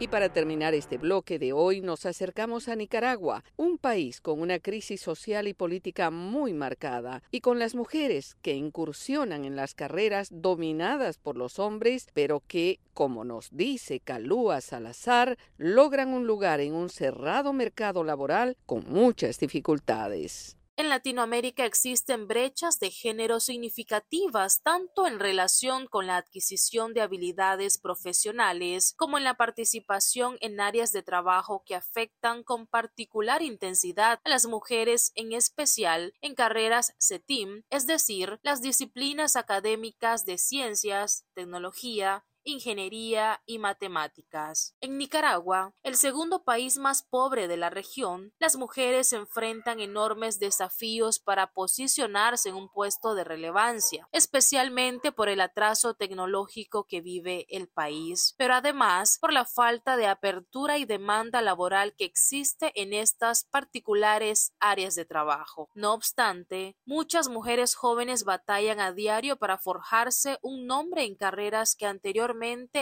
Y 0.00 0.08
para 0.08 0.28
terminar 0.28 0.74
este 0.74 0.98
bloque 0.98 1.38
de 1.38 1.52
hoy 1.52 1.80
nos 1.80 2.04
acercamos 2.04 2.68
a 2.68 2.74
Nicaragua, 2.74 3.44
un 3.56 3.78
país 3.78 4.20
con 4.20 4.40
una 4.40 4.58
crisis 4.58 5.00
social 5.00 5.46
y 5.46 5.54
política 5.54 6.10
muy 6.10 6.52
marcada 6.52 7.22
y 7.30 7.40
con 7.40 7.60
las 7.60 7.76
mujeres 7.76 8.36
que 8.42 8.54
incursionan 8.54 9.44
en 9.44 9.54
las 9.54 9.74
carreras 9.74 10.28
dominadas 10.32 11.18
por 11.18 11.36
los 11.36 11.60
hombres, 11.60 12.08
pero 12.12 12.42
que, 12.48 12.80
como 12.92 13.24
nos 13.24 13.50
dice 13.52 14.00
Calúa 14.00 14.60
Salazar, 14.60 15.38
logran 15.58 16.12
un 16.12 16.26
lugar 16.26 16.60
en 16.60 16.74
un 16.74 16.88
cerrado 16.88 17.52
mercado 17.52 18.02
laboral 18.02 18.56
con 18.66 18.84
muchas 18.88 19.38
dificultades. 19.38 20.56
En 20.76 20.88
Latinoamérica 20.88 21.64
existen 21.66 22.26
brechas 22.26 22.80
de 22.80 22.90
género 22.90 23.38
significativas 23.38 24.60
tanto 24.60 25.06
en 25.06 25.20
relación 25.20 25.86
con 25.86 26.08
la 26.08 26.16
adquisición 26.16 26.94
de 26.94 27.00
habilidades 27.00 27.78
profesionales 27.78 28.92
como 28.96 29.16
en 29.16 29.22
la 29.22 29.34
participación 29.34 30.36
en 30.40 30.60
áreas 30.60 30.90
de 30.90 31.04
trabajo 31.04 31.62
que 31.64 31.76
afectan 31.76 32.42
con 32.42 32.66
particular 32.66 33.40
intensidad 33.40 34.18
a 34.24 34.28
las 34.28 34.46
mujeres, 34.46 35.12
en 35.14 35.32
especial 35.32 36.12
en 36.20 36.34
carreras 36.34 36.92
CETIM, 36.98 37.62
es 37.70 37.86
decir, 37.86 38.40
las 38.42 38.60
disciplinas 38.60 39.36
académicas 39.36 40.24
de 40.24 40.38
ciencias, 40.38 41.24
tecnología, 41.34 42.24
ingeniería 42.44 43.42
y 43.46 43.58
matemáticas. 43.58 44.76
En 44.80 44.98
Nicaragua, 44.98 45.74
el 45.82 45.96
segundo 45.96 46.44
país 46.44 46.78
más 46.78 47.02
pobre 47.02 47.48
de 47.48 47.56
la 47.56 47.70
región, 47.70 48.32
las 48.38 48.56
mujeres 48.56 49.12
enfrentan 49.12 49.80
enormes 49.80 50.38
desafíos 50.38 51.18
para 51.18 51.52
posicionarse 51.52 52.50
en 52.50 52.56
un 52.56 52.68
puesto 52.68 53.14
de 53.14 53.24
relevancia, 53.24 54.08
especialmente 54.12 55.12
por 55.12 55.28
el 55.28 55.40
atraso 55.40 55.94
tecnológico 55.94 56.84
que 56.84 57.00
vive 57.00 57.46
el 57.48 57.68
país, 57.68 58.34
pero 58.36 58.54
además 58.54 59.18
por 59.20 59.32
la 59.32 59.44
falta 59.44 59.96
de 59.96 60.06
apertura 60.06 60.78
y 60.78 60.84
demanda 60.84 61.40
laboral 61.40 61.94
que 61.96 62.04
existe 62.04 62.72
en 62.80 62.92
estas 62.92 63.44
particulares 63.44 64.52
áreas 64.60 64.94
de 64.94 65.04
trabajo. 65.04 65.70
No 65.74 65.94
obstante, 65.94 66.76
muchas 66.84 67.28
mujeres 67.28 67.74
jóvenes 67.74 68.24
batallan 68.24 68.80
a 68.80 68.92
diario 68.92 69.36
para 69.36 69.58
forjarse 69.58 70.38
un 70.42 70.66
nombre 70.66 71.04
en 71.04 71.14
carreras 71.14 71.74
que 71.76 71.86
anteriormente 71.86 72.33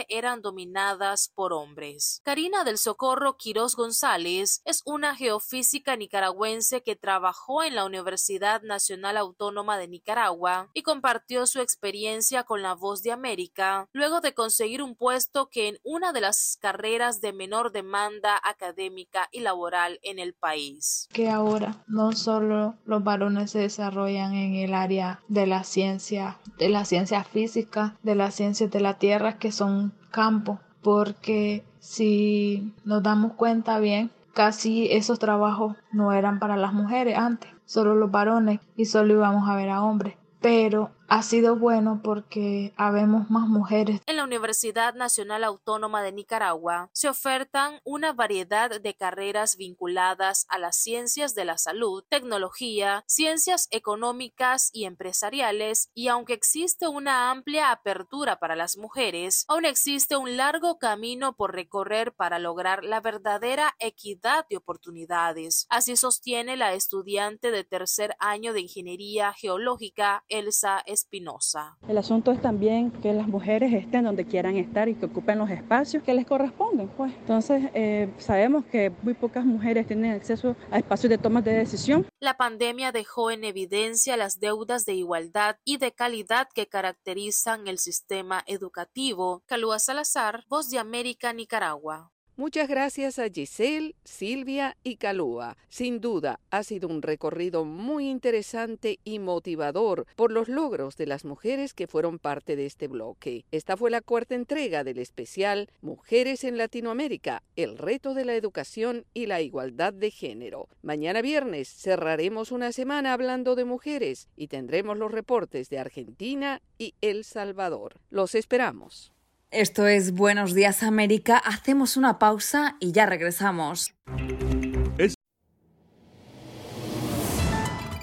eran 0.09 0.41
dominadas 0.41 1.31
por 1.33 1.53
hombres. 1.53 2.21
Karina 2.23 2.63
del 2.63 2.77
Socorro 2.77 3.37
Quirós 3.37 3.75
González 3.75 4.61
es 4.65 4.81
una 4.85 5.15
geofísica 5.15 5.95
nicaragüense 5.95 6.81
que 6.81 6.95
trabajó 6.95 7.63
en 7.63 7.75
la 7.75 7.85
Universidad 7.85 8.61
Nacional 8.63 9.17
Autónoma 9.17 9.77
de 9.77 9.87
Nicaragua 9.87 10.69
y 10.73 10.81
compartió 10.83 11.45
su 11.45 11.61
experiencia 11.61 12.43
con 12.43 12.61
la 12.61 12.73
Voz 12.73 13.03
de 13.03 13.11
América 13.11 13.87
luego 13.93 14.21
de 14.21 14.33
conseguir 14.33 14.81
un 14.81 14.95
puesto 14.95 15.49
que 15.49 15.67
en 15.67 15.79
una 15.83 16.11
de 16.13 16.21
las 16.21 16.57
carreras 16.59 17.21
de 17.21 17.33
menor 17.33 17.71
demanda 17.71 18.39
académica 18.43 19.29
y 19.31 19.41
laboral 19.41 19.99
en 20.03 20.19
el 20.19 20.33
país. 20.33 21.07
Que 21.13 21.29
ahora 21.29 21.83
no 21.87 22.11
solo 22.13 22.75
los 22.85 23.03
varones 23.03 23.51
se 23.51 23.59
desarrollan 23.59 24.33
en 24.33 24.55
el 24.55 24.73
área 24.73 25.19
de 25.27 25.45
la 25.45 25.63
ciencia, 25.63 26.39
de 26.57 26.69
la 26.69 26.85
ciencia 26.85 27.23
física, 27.23 27.97
de 28.03 28.15
las 28.15 28.35
ciencias 28.35 28.71
de 28.71 28.79
la 28.79 28.97
tierra, 28.97 29.37
que 29.43 29.51
son 29.51 29.91
campos, 30.09 30.57
porque 30.81 31.65
si 31.79 32.73
nos 32.85 33.03
damos 33.03 33.33
cuenta 33.33 33.77
bien, 33.77 34.09
casi 34.33 34.87
esos 34.89 35.19
trabajos 35.19 35.75
no 35.91 36.13
eran 36.13 36.39
para 36.39 36.55
las 36.55 36.71
mujeres 36.71 37.17
antes, 37.17 37.51
solo 37.65 37.93
los 37.93 38.09
varones 38.09 38.61
y 38.77 38.85
solo 38.85 39.15
íbamos 39.15 39.49
a 39.49 39.57
ver 39.57 39.69
a 39.69 39.83
hombres. 39.83 40.15
Pero 40.39 40.91
ha 41.13 41.21
sido 41.21 41.55
bueno 41.55 42.01
porque 42.03 42.73
habemos 42.75 43.29
más 43.29 43.47
mujeres. 43.47 44.01
En 44.07 44.17
la 44.17 44.23
Universidad 44.23 44.95
Nacional 44.95 45.43
Autónoma 45.43 46.01
de 46.01 46.11
Nicaragua 46.11 46.89
se 46.91 47.07
ofertan 47.07 47.79
una 47.83 48.13
variedad 48.13 48.81
de 48.81 48.95
carreras 48.95 49.55
vinculadas 49.55 50.47
a 50.49 50.57
las 50.57 50.75
ciencias 50.75 51.35
de 51.35 51.45
la 51.45 51.59
salud, 51.59 52.03
tecnología, 52.09 53.03
ciencias 53.05 53.67
económicas 53.69 54.71
y 54.73 54.85
empresariales, 54.85 55.91
y 55.93 56.07
aunque 56.07 56.33
existe 56.33 56.87
una 56.87 57.29
amplia 57.29 57.69
apertura 57.69 58.39
para 58.39 58.55
las 58.55 58.75
mujeres, 58.75 59.45
aún 59.49 59.65
existe 59.65 60.17
un 60.17 60.35
largo 60.35 60.79
camino 60.79 61.35
por 61.35 61.53
recorrer 61.53 62.15
para 62.15 62.39
lograr 62.39 62.83
la 62.83 63.01
verdadera 63.01 63.75
equidad 63.77 64.47
de 64.49 64.57
oportunidades. 64.57 65.67
Así 65.69 65.95
sostiene 65.95 66.57
la 66.57 66.73
estudiante 66.73 67.51
de 67.51 67.63
tercer 67.63 68.15
año 68.17 68.51
de 68.51 68.61
Ingeniería 68.61 69.31
Geológica, 69.33 70.23
Elsa 70.27 70.81
Espinosa. 71.03 71.77
El 71.87 71.97
asunto 71.97 72.31
es 72.31 72.41
también 72.41 72.91
que 72.91 73.13
las 73.13 73.27
mujeres 73.27 73.73
estén 73.73 74.05
donde 74.05 74.25
quieran 74.25 74.55
estar 74.55 74.87
y 74.87 74.95
que 74.95 75.05
ocupen 75.05 75.37
los 75.37 75.49
espacios 75.49 76.01
que 76.01 76.13
les 76.13 76.25
corresponden. 76.25 76.87
Pues. 76.87 77.13
Entonces, 77.13 77.69
eh, 77.73 78.11
sabemos 78.17 78.65
que 78.65 78.91
muy 79.01 79.13
pocas 79.13 79.45
mujeres 79.45 79.85
tienen 79.85 80.11
acceso 80.11 80.55
a 80.71 80.77
espacios 80.79 81.09
de 81.09 81.17
toma 81.17 81.41
de 81.41 81.53
decisión. 81.53 82.07
La 82.19 82.37
pandemia 82.37 82.91
dejó 82.91 83.31
en 83.31 83.43
evidencia 83.43 84.15
las 84.17 84.39
deudas 84.39 84.85
de 84.85 84.93
igualdad 84.93 85.57
y 85.65 85.77
de 85.77 85.91
calidad 85.91 86.47
que 86.53 86.67
caracterizan 86.67 87.67
el 87.67 87.79
sistema 87.79 88.43
educativo. 88.47 89.43
Calúa 89.45 89.79
Salazar, 89.79 90.45
Voz 90.47 90.69
de 90.69 90.79
América, 90.79 91.33
Nicaragua. 91.33 92.11
Muchas 92.35 92.67
gracias 92.67 93.19
a 93.19 93.29
Giselle, 93.29 93.93
Silvia 94.03 94.75
y 94.83 94.95
Calúa. 94.95 95.55
Sin 95.69 96.01
duda, 96.01 96.39
ha 96.49 96.63
sido 96.63 96.87
un 96.87 97.03
recorrido 97.03 97.63
muy 97.63 98.09
interesante 98.09 98.97
y 99.03 99.19
motivador 99.19 100.07
por 100.15 100.31
los 100.31 100.49
logros 100.49 100.97
de 100.97 101.05
las 101.05 101.25
mujeres 101.25 101.75
que 101.75 101.85
fueron 101.85 102.17
parte 102.17 102.55
de 102.55 102.65
este 102.65 102.87
bloque. 102.87 103.45
Esta 103.51 103.77
fue 103.77 103.91
la 103.91 104.01
cuarta 104.01 104.33
entrega 104.33 104.83
del 104.83 104.97
especial 104.97 105.69
Mujeres 105.81 106.43
en 106.43 106.57
Latinoamérica, 106.57 107.43
el 107.55 107.77
reto 107.77 108.15
de 108.15 108.25
la 108.25 108.33
educación 108.33 109.05
y 109.13 109.27
la 109.27 109.41
igualdad 109.41 109.93
de 109.93 110.09
género. 110.09 110.69
Mañana 110.81 111.21
viernes 111.21 111.69
cerraremos 111.69 112.51
una 112.51 112.71
semana 112.71 113.13
hablando 113.13 113.53
de 113.53 113.65
mujeres 113.65 114.27
y 114.35 114.47
tendremos 114.47 114.97
los 114.97 115.11
reportes 115.11 115.69
de 115.69 115.77
Argentina 115.77 116.63
y 116.79 116.95
El 117.01 117.25
Salvador. 117.25 117.99
Los 118.09 118.33
esperamos. 118.33 119.13
Esto 119.53 119.85
es 119.85 120.15
Buenos 120.15 120.55
Días 120.55 120.81
América. 120.81 121.37
Hacemos 121.37 121.95
una 121.95 122.17
pausa 122.17 122.75
y 122.79 122.91
ya 122.91 123.05
regresamos. 123.05 123.93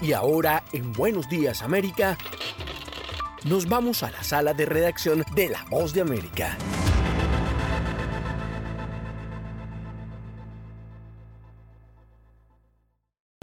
Y 0.01 0.13
ahora, 0.13 0.63
en 0.71 0.93
Buenos 0.93 1.27
Días 1.27 1.61
América, 1.61 2.17
nos 3.43 3.67
vamos 3.67 4.01
a 4.01 4.11
la 4.11 4.23
sala 4.23 4.53
de 4.53 4.65
redacción 4.65 5.25
de 5.35 5.49
La 5.49 5.65
Voz 5.69 5.93
de 5.93 5.99
América. 5.99 6.57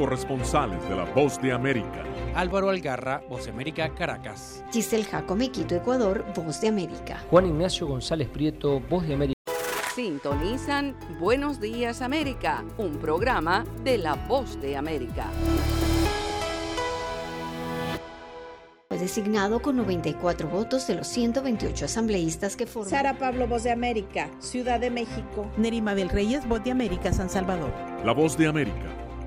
Corresponsales 0.00 0.88
de 0.88 0.94
La 0.94 1.02
Voz 1.06 1.42
de 1.42 1.50
América. 1.50 2.04
Álvaro 2.36 2.70
Algarra, 2.70 3.20
Voz 3.28 3.46
de 3.46 3.50
América, 3.50 3.92
Caracas. 3.96 4.64
Giselle 4.70 5.02
Jacome, 5.02 5.50
Quito, 5.50 5.74
Ecuador, 5.74 6.24
Voz 6.36 6.60
de 6.60 6.68
América. 6.68 7.24
Juan 7.28 7.46
Ignacio 7.46 7.88
González 7.88 8.28
Prieto, 8.28 8.78
Voz 8.78 9.08
de 9.08 9.14
América. 9.14 9.40
Sintonizan 9.96 10.94
Buenos 11.18 11.58
Días 11.58 12.00
América, 12.00 12.64
un 12.76 12.92
programa 12.98 13.64
de 13.82 13.98
La 13.98 14.14
Voz 14.14 14.60
de 14.60 14.76
América. 14.76 15.32
Fue 18.86 18.98
designado 18.98 19.60
con 19.60 19.74
94 19.78 20.46
votos 20.48 20.86
de 20.86 20.94
los 20.94 21.08
128 21.08 21.86
asambleístas 21.86 22.54
que 22.54 22.66
forman. 22.68 22.90
Sara 22.90 23.18
Pablo, 23.18 23.48
Voz 23.48 23.64
de 23.64 23.72
América, 23.72 24.30
Ciudad 24.38 24.78
de 24.78 24.90
México. 24.90 25.50
Nerima 25.56 25.96
del 25.96 26.08
Reyes, 26.08 26.46
Voz 26.46 26.62
de 26.62 26.70
América, 26.70 27.12
San 27.12 27.28
Salvador. 27.28 27.72
La 28.04 28.12
Voz 28.12 28.38
de 28.38 28.46
América 28.46 29.07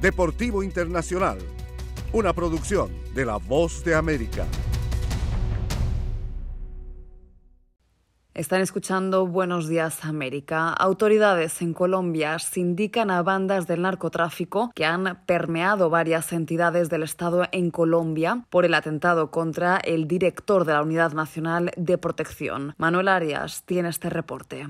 Deportivo 0.00 0.62
Internacional, 0.62 1.38
una 2.12 2.32
producción 2.32 2.88
de 3.16 3.26
La 3.26 3.38
Voz 3.38 3.82
de 3.82 3.96
América. 3.96 4.46
Están 8.32 8.60
escuchando 8.60 9.26
Buenos 9.26 9.66
Días 9.66 10.04
América. 10.04 10.68
Autoridades 10.68 11.60
en 11.62 11.74
Colombia 11.74 12.38
sindican 12.38 13.10
a 13.10 13.24
bandas 13.24 13.66
del 13.66 13.82
narcotráfico 13.82 14.70
que 14.72 14.84
han 14.84 15.18
permeado 15.26 15.90
varias 15.90 16.32
entidades 16.32 16.88
del 16.90 17.02
Estado 17.02 17.46
en 17.50 17.72
Colombia 17.72 18.44
por 18.50 18.64
el 18.64 18.74
atentado 18.74 19.32
contra 19.32 19.78
el 19.78 20.06
director 20.06 20.64
de 20.64 20.74
la 20.74 20.82
Unidad 20.82 21.12
Nacional 21.12 21.72
de 21.76 21.98
Protección. 21.98 22.74
Manuel 22.78 23.08
Arias 23.08 23.64
tiene 23.66 23.88
este 23.88 24.10
reporte. 24.10 24.68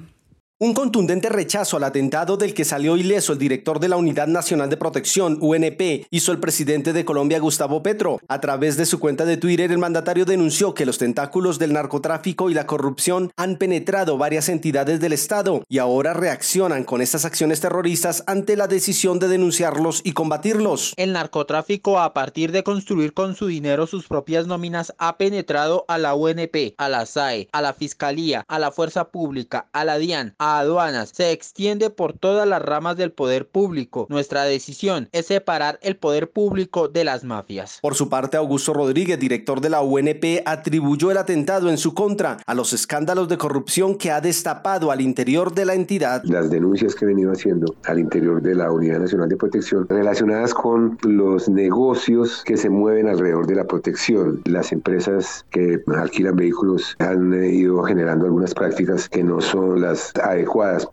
Un 0.61 0.75
contundente 0.75 1.29
rechazo 1.29 1.77
al 1.77 1.85
atentado 1.85 2.37
del 2.37 2.53
que 2.53 2.65
salió 2.65 2.97
ileso 2.97 3.33
el 3.33 3.39
director 3.39 3.79
de 3.79 3.87
la 3.87 3.97
Unidad 3.97 4.27
Nacional 4.27 4.69
de 4.69 4.77
Protección, 4.77 5.39
UNP, 5.41 6.09
hizo 6.11 6.33
el 6.33 6.41
presidente 6.41 6.93
de 6.93 7.05
Colombia, 7.05 7.39
Gustavo 7.39 7.81
Petro. 7.81 8.19
A 8.27 8.41
través 8.41 8.77
de 8.77 8.85
su 8.85 8.99
cuenta 8.99 9.25
de 9.25 9.37
Twitter, 9.37 9.71
el 9.71 9.79
mandatario 9.79 10.25
denunció 10.25 10.75
que 10.75 10.85
los 10.85 10.99
tentáculos 10.99 11.61
del 11.61 11.75
narcotráfico 11.75 12.51
y 12.51 12.55
la 12.55 12.67
corrupción 12.67 13.31
han 13.37 13.55
penetrado 13.55 14.19
varias 14.19 14.49
entidades 14.49 14.99
del 14.99 15.13
Estado 15.13 15.63
y 15.69 15.79
ahora 15.79 16.13
reaccionan 16.13 16.83
con 16.83 17.03
estas 17.03 17.25
acciones 17.25 17.61
terroristas 17.61 18.25
ante 18.27 18.57
la 18.57 18.67
decisión 18.67 19.21
de 19.21 19.29
denunciarlos 19.29 20.01
y 20.03 20.11
combatirlos. 20.11 20.93
El 20.97 21.13
narcotráfico, 21.13 22.01
a 22.01 22.13
partir 22.15 22.51
de 22.51 22.65
construir 22.65 23.15
con 23.15 23.37
su 23.37 23.47
dinero 23.47 23.87
sus 23.87 24.09
propias 24.09 24.49
nóminas, 24.49 24.93
ha 24.99 25.19
penetrado 25.19 25.85
a 25.87 25.99
la 25.99 26.17
UNP, 26.17 26.75
a 26.79 26.89
la 26.89 27.07
SAE, 27.07 27.49
a 27.53 27.63
la 27.63 27.75
Fiscalía, 27.75 28.45
a 28.49 28.59
la 28.59 28.73
Fuerza 28.73 29.11
Pública, 29.11 29.69
a 29.73 29.85
la 29.85 29.99
DIAN, 29.99 30.35
a 30.41 30.48
aduanas 30.57 31.11
se 31.15 31.33
extiende 31.33 31.91
por 31.91 32.13
todas 32.13 32.49
las 32.49 32.63
ramas 32.63 32.97
del 32.97 33.13
poder 33.13 33.49
público. 33.49 34.07
Nuestra 34.09 34.45
decisión 34.45 35.09
es 35.13 35.27
separar 35.27 35.79
el 35.83 35.97
poder 35.97 36.31
público 36.31 36.89
de 36.89 37.05
las 37.05 37.25
mafias. 37.25 37.79
Por 37.83 37.95
su 37.95 38.09
parte, 38.09 38.37
Augusto 38.37 38.73
Rodríguez, 38.73 39.19
director 39.19 39.61
de 39.61 39.71
la 39.71 39.83
UNP, 39.83 40.43
atribuyó 40.47 41.11
el 41.11 41.19
atentado 41.19 41.69
en 41.69 41.79
su 41.79 41.95
contra 41.95 42.39
a 42.47 42.55
los 42.55 42.73
escándalos 42.73 43.29
de 43.29 43.39
corrupción 43.39 43.97
que 43.97 44.11
ha 44.11 44.21
destapado 44.21 44.91
al 44.91 45.01
interior 45.01 45.55
de 45.55 45.65
la 45.65 45.75
entidad. 45.75 46.23
Las 46.25 46.51
denuncias 46.51 46.95
que 46.95 47.05
he 47.05 47.09
venido 47.09 47.33
haciendo 47.33 47.75
al 47.85 47.99
interior 47.99 48.41
de 48.43 48.55
la 48.55 48.71
Unidad 48.71 49.01
Nacional 49.01 49.29
de 49.29 49.37
Protección 49.37 49.87
relacionadas 49.89 50.55
con 50.55 50.99
los 51.03 51.49
negocios 51.49 52.43
que 52.45 52.57
se 52.57 52.71
mueven 52.71 53.09
alrededor 53.09 53.47
de 53.47 53.57
la 53.57 53.65
protección. 53.67 54.41
Las 54.45 54.73
empresas 54.73 55.45
que 55.51 55.83
alquilan 55.97 56.37
vehículos 56.37 56.97
han 56.99 57.33
ido 57.45 57.83
generando 57.83 58.27
algunas 58.27 58.55
prácticas 58.55 59.09
que 59.09 59.23
no 59.23 59.41
son 59.41 59.81
las 59.81 60.13
adecuadas. 60.23 60.38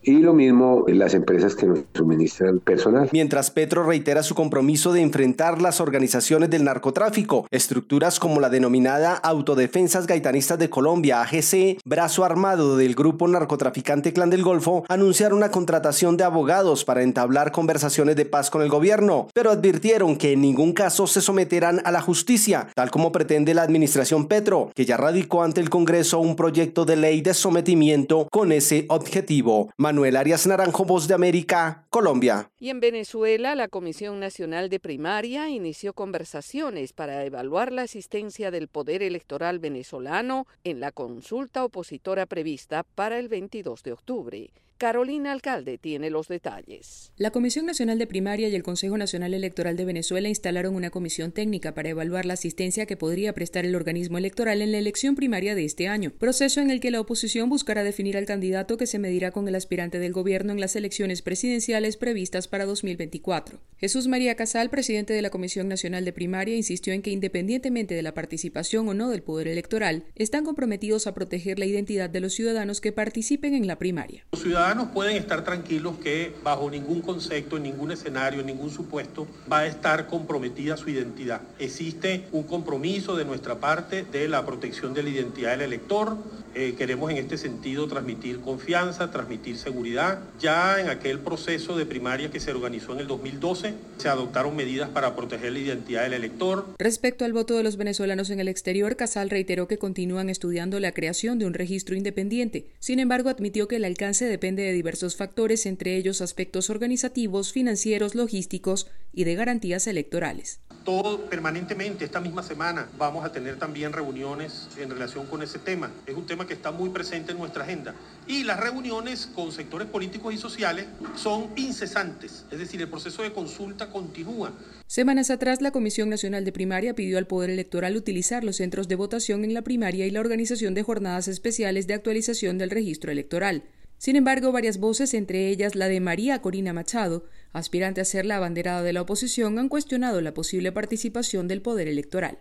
Y 0.02 0.20
lo 0.20 0.34
mismo 0.34 0.86
las 0.88 1.14
empresas 1.14 1.56
que 1.56 1.66
nos 1.66 1.80
suministran 1.94 2.60
personal. 2.60 3.10
Mientras 3.12 3.52
Petro 3.52 3.84
reitera 3.84 4.24
su 4.24 4.36
compromiso 4.36 4.94
de 4.94 5.02
enfrentar 5.02 5.62
las 5.62 5.82
organizaciones 5.82 6.50
del 6.50 6.64
narcotráfico, 6.64 7.48
estructuras 7.52 8.20
como 8.20 8.40
la 8.40 8.50
denominada 8.50 9.14
Autodefensas 9.14 10.08
Gaitanistas 10.08 10.60
de 10.60 10.70
Colombia, 10.70 11.22
AGC, 11.22 11.80
brazo 11.86 12.24
armado 12.24 12.78
del 12.78 12.96
grupo 12.96 13.28
narcotraficante 13.28 14.14
Clan 14.14 14.30
del 14.30 14.44
Golfo, 14.44 14.84
anunciaron 14.88 15.38
una 15.38 15.52
contratación 15.52 16.18
de 16.18 16.24
abogados 16.24 16.86
para 16.86 17.04
entablar 17.04 17.52
conversaciones 17.52 18.16
de 18.16 18.26
paz 18.26 18.50
con 18.50 18.62
el 18.62 18.70
gobierno, 18.70 19.28
pero 19.34 19.52
advirtieron 19.52 20.18
que 20.18 20.34
en 20.34 20.42
ningún 20.42 20.74
caso 20.74 21.08
se 21.08 21.22
someterán 21.22 21.82
a 21.86 21.92
la 21.92 22.02
justicia, 22.02 22.68
tal 22.76 22.92
como 22.92 23.12
pretende 23.12 23.54
la 23.54 23.64
administración 23.64 24.28
Petro, 24.28 24.72
que 24.76 24.86
ya 24.86 24.98
radicó 24.98 25.44
ante 25.44 25.62
el 25.62 25.70
Congreso 25.70 26.20
un 26.20 26.36
proyecto 26.36 26.86
de 26.86 26.96
ley 26.96 27.22
de 27.22 27.34
sometimiento 27.34 28.28
con 28.32 28.52
ese 28.52 28.86
objetivo. 28.90 29.35
Manuel 29.78 30.16
Arias 30.16 30.48
Naranjo, 30.48 30.86
Voz 30.86 31.08
de 31.08 31.14
América, 31.14 31.86
Colombia. 31.90 32.52
Y 32.60 32.70
en 32.70 32.80
Venezuela, 32.80 33.56
la 33.56 33.68
Comisión 33.68 34.20
Nacional 34.20 34.70
de 34.70 34.80
Primaria 34.80 35.50
inició 35.50 35.94
conversaciones 35.94 36.94
para 36.94 37.26
evaluar 37.26 37.72
la 37.72 37.84
asistencia 37.84 38.52
del 38.52 38.68
Poder 38.68 39.04
Electoral 39.04 39.60
venezolano 39.60 40.48
en 40.64 40.80
la 40.80 40.92
consulta 40.92 41.64
opositora 41.66 42.26
prevista 42.26 42.84
para 42.84 43.20
el 43.20 43.28
22 43.28 43.84
de 43.84 43.92
octubre. 43.92 44.52
Carolina 44.78 45.32
Alcalde 45.32 45.78
tiene 45.78 46.10
los 46.10 46.28
detalles. 46.28 47.14
La 47.16 47.32
Comisión 47.32 47.66
Nacional 47.66 47.98
de 47.98 48.08
Primaria 48.08 48.50
y 48.50 48.56
el 48.56 48.64
Consejo 48.64 48.98
Nacional 48.98 49.34
Electoral 49.34 49.78
de 49.78 49.86
Venezuela 49.86 50.28
instalaron 50.28 50.76
una 50.76 50.90
comisión 50.90 51.32
técnica 51.32 51.74
para 51.74 51.88
evaluar 51.88 52.26
la 52.26 52.34
asistencia 52.34 52.86
que 52.86 52.98
podría 52.98 53.34
prestar 53.34 53.64
el 53.64 53.74
organismo 53.74 54.18
electoral 54.18 54.62
en 54.62 54.74
la 54.74 54.78
elección 54.78 55.16
primaria 55.16 55.56
de 55.56 55.64
este 55.64 55.88
año, 55.88 56.12
proceso 56.12 56.60
en 56.60 56.72
el 56.72 56.82
que 56.82 56.92
la 56.92 57.00
oposición 57.00 57.50
buscará 57.50 57.86
definir 57.86 58.18
al 58.18 58.26
candidato 58.26 58.76
que 58.76 58.86
se 58.86 59.00
medirá 59.00 59.32
con 59.32 59.48
el 59.48 59.56
aspirante 59.56 59.98
del 59.98 60.12
gobierno 60.12 60.52
en 60.52 60.60
las 60.60 60.76
elecciones 60.76 61.22
presidenciales 61.22 61.96
previstas 61.96 62.50
para 62.50 62.66
2024. 62.66 63.62
Jesús 63.78 64.08
María 64.08 64.36
Casal, 64.36 64.70
presidente 64.70 65.14
de 65.14 65.22
la 65.22 65.30
Comisión 65.30 65.70
Nacional 65.70 66.04
de 66.04 66.12
Primaria, 66.12 66.58
insistió 66.58 66.92
en 66.92 67.02
que 67.02 67.12
independientemente 67.12 67.96
de 67.96 68.02
la 68.02 68.14
participación 68.14 68.90
o 68.90 68.94
no 68.94 69.10
del 69.10 69.24
poder 69.24 69.48
electoral, 69.48 70.04
están 70.16 70.44
comprometidos 70.44 71.08
a 71.08 71.14
proteger 71.14 71.60
la 71.60 71.66
identidad 71.66 72.10
de 72.10 72.20
los 72.20 72.34
ciudadanos 72.34 72.82
que 72.82 72.92
participen 72.92 73.54
en 73.54 73.68
la 73.68 73.78
primaria 73.78 74.26
ciudadanos 74.66 74.94
pueden 74.96 75.16
estar 75.16 75.44
tranquilos 75.44 75.98
que 76.02 76.34
bajo 76.44 76.72
ningún 76.72 77.02
concepto, 77.02 77.58
en 77.58 77.64
ningún 77.64 77.92
escenario, 77.92 78.40
en 78.40 78.48
ningún 78.48 78.72
supuesto 78.72 79.28
va 79.52 79.60
a 79.60 79.66
estar 79.68 80.08
comprometida 80.08 80.76
su 80.76 80.90
identidad. 80.90 81.42
Existe 81.60 82.26
un 82.32 82.44
compromiso 82.44 83.16
de 83.16 83.26
nuestra 83.26 83.60
parte 83.60 84.04
de 84.12 84.28
la 84.28 84.44
protección 84.44 84.96
de 84.96 85.04
la 85.04 85.10
identidad 85.10 85.52
del 85.52 85.62
elector. 85.62 86.18
Eh, 86.58 86.74
queremos 86.78 87.12
en 87.12 87.18
este 87.18 87.38
sentido 87.38 87.86
transmitir 87.86 88.40
confianza, 88.40 89.12
transmitir 89.12 89.58
seguridad. 89.58 90.22
Ya 90.40 90.80
en 90.80 90.88
aquel 90.88 91.20
proceso 91.20 91.78
de 91.78 91.86
primaria 91.86 92.32
que 92.32 92.40
se 92.40 92.52
organizó 92.52 92.94
en 92.94 93.00
el 93.00 93.08
2012 93.08 93.74
se 93.98 94.08
adoptaron 94.08 94.56
medidas 94.56 94.88
para 94.88 95.18
proteger 95.18 95.52
la 95.52 95.60
identidad 95.60 96.04
del 96.04 96.14
elector. 96.14 96.66
Respecto 96.80 97.26
al 97.26 97.34
voto 97.34 97.56
de 97.56 97.64
los 97.64 97.76
venezolanos 97.76 98.30
en 98.30 98.40
el 98.40 98.48
exterior, 98.48 98.96
Casal 98.96 99.30
reiteró 99.30 99.68
que 99.68 99.78
continúan 99.78 100.30
estudiando 100.30 100.80
la 100.80 100.94
creación 100.94 101.40
de 101.40 101.46
un 101.46 101.54
registro 101.54 101.94
independiente. 101.94 102.68
Sin 102.80 103.00
embargo, 103.00 103.30
admitió 103.30 103.68
que 103.68 103.76
el 103.76 103.84
alcance 103.84 104.24
depende 104.24 104.64
de 104.64 104.72
diversos 104.72 105.18
factores, 105.18 105.66
entre 105.66 105.98
ellos 105.98 106.22
aspectos 106.22 106.70
organizativos, 106.70 107.52
financieros, 107.52 108.16
logísticos 108.16 108.88
y 109.12 109.26
de 109.26 109.36
garantías 109.36 109.88
electorales. 109.88 110.62
Todo 110.86 111.22
permanentemente, 111.22 112.06
esta 112.06 112.22
misma 112.22 112.44
semana, 112.44 112.88
vamos 112.98 113.26
a 113.26 113.32
tener 113.32 113.58
también 113.58 113.92
reuniones 113.92 114.70
en 114.78 114.92
relación 114.92 115.26
con 115.26 115.42
ese 115.42 115.58
tema. 115.58 115.90
Es 116.06 116.16
un 116.16 116.28
tema 116.28 116.45
que 116.46 116.54
está 116.54 116.72
muy 116.72 116.90
presente 116.90 117.32
en 117.32 117.38
nuestra 117.38 117.64
agenda. 117.64 117.96
Y 118.28 118.44
las 118.44 118.60
reuniones 118.60 119.28
con 119.28 119.52
sectores 119.52 119.88
políticos 119.88 120.34
y 120.34 120.38
sociales 120.38 120.86
son 121.16 121.50
incesantes, 121.56 122.46
es 122.52 122.60
decir, 122.60 122.82
el 122.82 122.90
proceso 122.90 123.24
de 123.24 123.32
consulta 123.32 123.90
continúa. 123.90 124.54
Semanas 124.88 125.30
atrás, 125.30 125.62
la 125.62 125.72
Comisión 125.72 126.10
Nacional 126.10 126.46
de 126.46 126.52
Primaria 126.52 126.96
pidió 126.96 127.18
al 127.18 127.28
Poder 127.28 127.50
Electoral 127.50 127.96
utilizar 127.96 128.44
los 128.44 128.58
centros 128.58 128.88
de 128.88 128.96
votación 128.96 129.44
en 129.44 129.54
la 129.54 129.64
primaria 129.64 130.06
y 130.06 130.12
la 130.12 130.20
organización 130.20 130.74
de 130.74 130.84
jornadas 130.84 131.28
especiales 131.28 131.88
de 131.88 131.94
actualización 131.94 132.58
del 132.58 132.70
registro 132.70 133.12
electoral. 133.12 133.64
Sin 133.98 134.16
embargo, 134.16 134.52
varias 134.52 134.78
voces, 134.78 135.14
entre 135.14 135.50
ellas 135.50 135.76
la 135.76 135.88
de 135.88 136.00
María 136.02 136.42
Corina 136.42 136.74
Machado, 136.74 137.26
aspirante 137.54 138.02
a 138.02 138.06
ser 138.06 138.26
la 138.26 138.36
abanderada 138.36 138.84
de 138.84 138.94
la 138.94 139.02
oposición, 139.02 139.58
han 139.58 139.70
cuestionado 139.70 140.22
la 140.22 140.34
posible 140.34 140.72
participación 140.72 141.48
del 141.48 141.62
poder 141.62 141.88
electoral. 141.88 142.40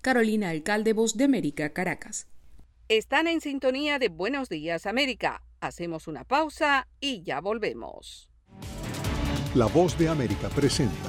Carolina 0.00 0.50
Alcalde, 0.50 0.92
Voz 0.92 1.16
de 1.16 1.24
América, 1.24 1.70
Caracas. 1.70 2.26
Están 2.90 3.28
en 3.28 3.40
sintonía 3.40 3.98
de 3.98 4.10
Buenos 4.10 4.50
Días 4.50 4.84
América. 4.84 5.40
Hacemos 5.58 6.06
una 6.06 6.24
pausa 6.24 6.86
y 7.00 7.22
ya 7.22 7.40
volvemos. 7.40 8.28
La 9.54 9.64
Voz 9.64 9.96
de 9.96 10.10
América 10.10 10.50
presenta 10.50 11.08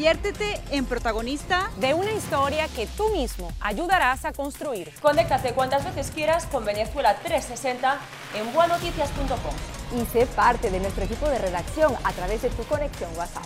Conviértete 0.00 0.58
en 0.70 0.86
protagonista 0.86 1.70
de 1.78 1.92
una 1.92 2.10
historia 2.12 2.66
que 2.68 2.86
tú 2.86 3.10
mismo 3.10 3.52
ayudarás 3.60 4.24
a 4.24 4.32
construir. 4.32 4.90
Conéctate 5.02 5.52
cuantas 5.52 5.84
veces 5.84 6.10
quieras 6.10 6.46
con 6.46 6.64
Venezuela 6.64 7.16
360 7.16 7.98
en 8.34 8.50
buenoticias.com. 8.54 10.00
Y 10.00 10.06
sé 10.06 10.24
parte 10.24 10.70
de 10.70 10.80
nuestro 10.80 11.04
equipo 11.04 11.28
de 11.28 11.36
redacción 11.36 11.92
a 12.02 12.12
través 12.12 12.40
de 12.40 12.48
tu 12.48 12.64
conexión 12.64 13.10
WhatsApp. 13.14 13.44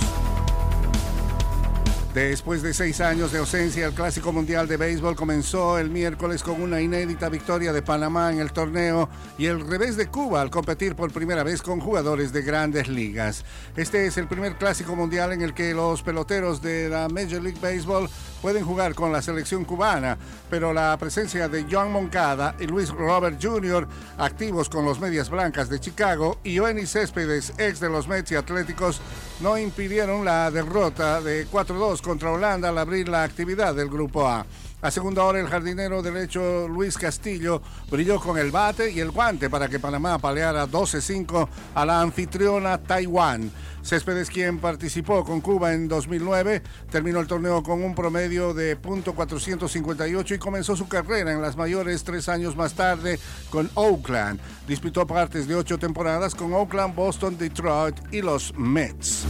Después 2.15 2.61
de 2.61 2.75
seis 2.75 3.01
años 3.01 3.33
de 3.33 3.39
ausencia, 3.39 3.87
el 3.87 3.95
Clásico 3.95 4.35
Mundial 4.35 4.69
de 4.69 4.77
Béisbol 4.77 5.17
comenzó 5.17 5.79
el 5.79 5.89
miércoles 5.89 6.43
con 6.43 6.61
una 6.61 6.79
inédita 6.79 7.31
victoria 7.31 7.73
de 7.73 7.81
Panamá 7.81 8.31
en 8.31 8.39
el 8.39 8.53
torneo 8.53 9.09
y 9.39 9.47
el 9.47 9.67
revés 9.67 9.97
de 9.97 10.09
Cuba 10.09 10.43
al 10.43 10.51
competir 10.51 10.95
por 10.95 11.11
primera 11.11 11.43
vez 11.43 11.63
con 11.63 11.81
jugadores 11.81 12.31
de 12.31 12.43
grandes 12.43 12.89
ligas. 12.89 13.47
Este 13.77 14.05
es 14.05 14.19
el 14.19 14.29
primer 14.29 14.57
Clásico 14.57 14.95
Mundial 14.95 15.33
en 15.33 15.41
el 15.41 15.55
que 15.55 15.73
los 15.73 16.03
peloteros 16.03 16.61
de 16.61 16.91
la 16.91 17.09
Major 17.09 17.43
League 17.43 17.59
Baseball 17.63 18.11
pueden 18.43 18.65
jugar 18.65 18.95
con 18.95 19.13
la 19.13 19.23
selección 19.23 19.65
cubana, 19.65 20.19
pero 20.51 20.73
la 20.73 20.97
presencia 20.99 21.49
de 21.49 21.65
John 21.71 21.93
Moncada 21.93 22.57
y 22.59 22.67
Luis 22.67 22.91
Robert 22.91 23.39
Jr., 23.41 23.87
activos 24.19 24.69
con 24.69 24.85
los 24.85 25.01
Medias 25.01 25.31
Blancas 25.31 25.69
de 25.69 25.79
Chicago, 25.79 26.39
y 26.43 26.59
Oeni 26.59 26.85
Céspedes, 26.85 27.55
ex 27.57 27.79
de 27.79 27.89
los 27.89 28.09
Mets 28.09 28.33
y 28.33 28.35
Atléticos, 28.35 29.01
no 29.41 29.57
impidieron 29.57 30.25
la 30.25 30.51
derrota 30.51 31.21
de 31.21 31.47
4-2 31.47 32.03
contra 32.03 32.33
Holanda 32.33 32.71
al 32.71 32.79
abrir 32.79 33.09
la 33.09 33.23
actividad 33.23 33.75
del 33.75 33.89
Grupo 33.89 34.29
A. 34.29 34.45
A 34.83 34.91
segunda 34.91 35.23
hora, 35.23 35.39
el 35.39 35.47
jardinero 35.47 36.03
derecho 36.03 36.67
Luis 36.67 36.99
Castillo 36.99 37.63
brilló 37.89 38.19
con 38.19 38.37
el 38.37 38.51
bate 38.51 38.91
y 38.91 38.99
el 38.99 39.13
guante 39.13 39.49
para 39.49 39.69
que 39.69 39.79
Panamá 39.79 40.19
paleara 40.19 40.67
12-5 40.67 41.49
a 41.77 41.87
la 41.87 42.01
anfitriona 42.01 42.79
Taiwán. 42.79 43.53
Céspedes, 43.85 44.29
quien 44.29 44.59
participó 44.59 45.25
con 45.25 45.41
Cuba 45.41 45.73
en 45.73 45.87
2009, 45.87 46.65
terminó 46.91 47.21
el 47.21 47.29
torneo 47.29 47.63
con 47.63 47.81
un 47.85 47.95
promedio 47.95 48.55
de 48.55 48.77
.458 48.77 50.35
y 50.35 50.39
comenzó 50.39 50.75
su 50.75 50.89
carrera 50.89 51.33
en 51.33 51.41
las 51.41 51.57
mayores 51.57 52.03
tres 52.03 52.29
años 52.29 52.57
más 52.57 52.75
tarde 52.75 53.21
con 53.51 53.71
Oakland. 53.75 54.41
Disputó 54.67 55.07
partes 55.07 55.47
de 55.47 55.55
ocho 55.55 55.79
temporadas 55.79 56.35
con 56.35 56.53
Oakland, 56.53 56.97
Boston, 56.97 57.39
Detroit 57.39 58.01
y 58.11 58.21
los 58.21 58.53
Mets. 58.57 59.27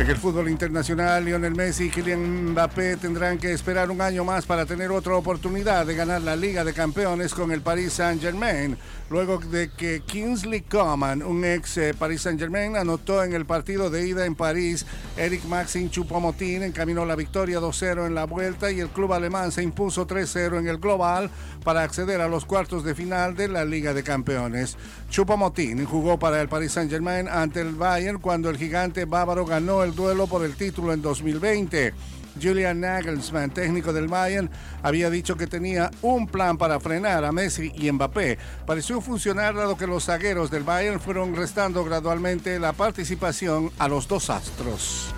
En 0.00 0.08
el 0.08 0.16
fútbol 0.16 0.48
internacional, 0.48 1.22
Lionel 1.22 1.54
Messi 1.54 1.84
y 1.84 1.90
Kylian 1.90 2.52
Mbappé 2.52 2.96
tendrán 2.96 3.36
que 3.36 3.52
esperar 3.52 3.90
un 3.90 4.00
año 4.00 4.24
más 4.24 4.46
para 4.46 4.64
tener 4.64 4.90
otra 4.90 5.14
oportunidad 5.14 5.84
de 5.84 5.94
ganar 5.94 6.22
la 6.22 6.36
Liga 6.36 6.64
de 6.64 6.72
Campeones 6.72 7.34
con 7.34 7.52
el 7.52 7.60
Paris 7.60 7.92
Saint-Germain 7.92 8.78
luego 9.10 9.38
de 9.38 9.70
que 9.70 10.00
Kingsley 10.06 10.62
Coman, 10.62 11.22
un 11.22 11.44
ex 11.44 11.76
eh, 11.76 11.94
Paris 11.98 12.22
Saint-Germain, 12.22 12.76
anotó 12.76 13.22
en 13.24 13.34
el 13.34 13.44
partido 13.44 13.90
de 13.90 14.06
ida 14.06 14.24
en 14.24 14.36
París. 14.36 14.86
Eric 15.16 15.44
Maxim 15.44 15.90
Chupomotín 15.90 16.62
encaminó 16.62 17.04
la 17.04 17.16
victoria 17.16 17.60
2-0 17.60 18.06
en 18.06 18.14
la 18.14 18.24
vuelta 18.24 18.70
y 18.70 18.78
el 18.78 18.88
club 18.88 19.12
alemán 19.12 19.50
se 19.50 19.64
impuso 19.64 20.06
3-0 20.06 20.60
en 20.60 20.68
el 20.68 20.78
global 20.78 21.28
para 21.64 21.82
acceder 21.82 22.20
a 22.20 22.28
los 22.28 22.44
cuartos 22.44 22.84
de 22.84 22.94
final 22.94 23.34
de 23.34 23.48
la 23.48 23.64
Liga 23.64 23.92
de 23.92 24.04
Campeones. 24.04 24.76
Chupomotín 25.10 25.84
jugó 25.84 26.18
para 26.18 26.40
el 26.40 26.48
Paris 26.48 26.72
Saint-Germain 26.72 27.28
ante 27.28 27.60
el 27.60 27.74
Bayern 27.74 28.20
cuando 28.20 28.48
el 28.48 28.56
gigante 28.56 29.04
bávaro 29.06 29.44
ganó 29.44 29.82
el 29.82 29.89
duelo 29.94 30.26
por 30.26 30.44
el 30.44 30.56
título 30.56 30.92
en 30.92 31.02
2020. 31.02 31.94
Julian 32.40 32.80
Nagelsmann, 32.80 33.50
técnico 33.50 33.92
del 33.92 34.08
Bayern, 34.08 34.50
había 34.82 35.10
dicho 35.10 35.36
que 35.36 35.46
tenía 35.46 35.90
un 36.02 36.26
plan 36.26 36.56
para 36.58 36.80
frenar 36.80 37.24
a 37.24 37.32
Messi 37.32 37.72
y 37.74 37.90
Mbappé. 37.90 38.38
Pareció 38.66 39.00
funcionar 39.00 39.54
dado 39.54 39.76
que 39.76 39.86
los 39.86 40.04
zagueros 40.04 40.50
del 40.50 40.64
Bayern 40.64 41.00
fueron 41.00 41.34
restando 41.34 41.84
gradualmente 41.84 42.58
la 42.58 42.72
participación 42.72 43.70
a 43.78 43.88
los 43.88 44.08
dos 44.08 44.30
astros. 44.30 45.12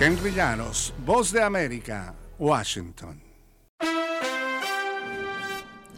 Henry 0.00 0.32
Llanos, 0.32 0.94
Voz 1.04 1.32
de 1.32 1.42
América, 1.42 2.14
Washington. 2.38 3.27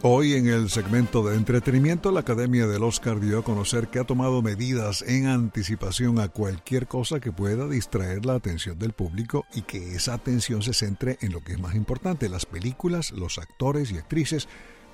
Hoy 0.03 0.33
en 0.33 0.47
el 0.47 0.71
segmento 0.71 1.23
de 1.23 1.35
entretenimiento, 1.35 2.11
la 2.11 2.21
Academia 2.21 2.65
del 2.65 2.81
Oscar 2.81 3.19
dio 3.19 3.37
a 3.37 3.43
conocer 3.43 3.89
que 3.89 3.99
ha 3.99 4.03
tomado 4.03 4.41
medidas 4.41 5.03
en 5.03 5.27
anticipación 5.27 6.17
a 6.19 6.27
cualquier 6.27 6.87
cosa 6.87 7.19
que 7.19 7.31
pueda 7.31 7.67
distraer 7.67 8.25
la 8.25 8.33
atención 8.33 8.79
del 8.79 8.93
público 8.93 9.45
y 9.53 9.61
que 9.61 9.93
esa 9.93 10.15
atención 10.15 10.63
se 10.63 10.73
centre 10.73 11.19
en 11.21 11.31
lo 11.31 11.43
que 11.43 11.53
es 11.53 11.59
más 11.59 11.75
importante, 11.75 12.29
las 12.29 12.47
películas, 12.47 13.11
los 13.11 13.37
actores 13.37 13.91
y 13.91 13.99
actrices, 13.99 14.47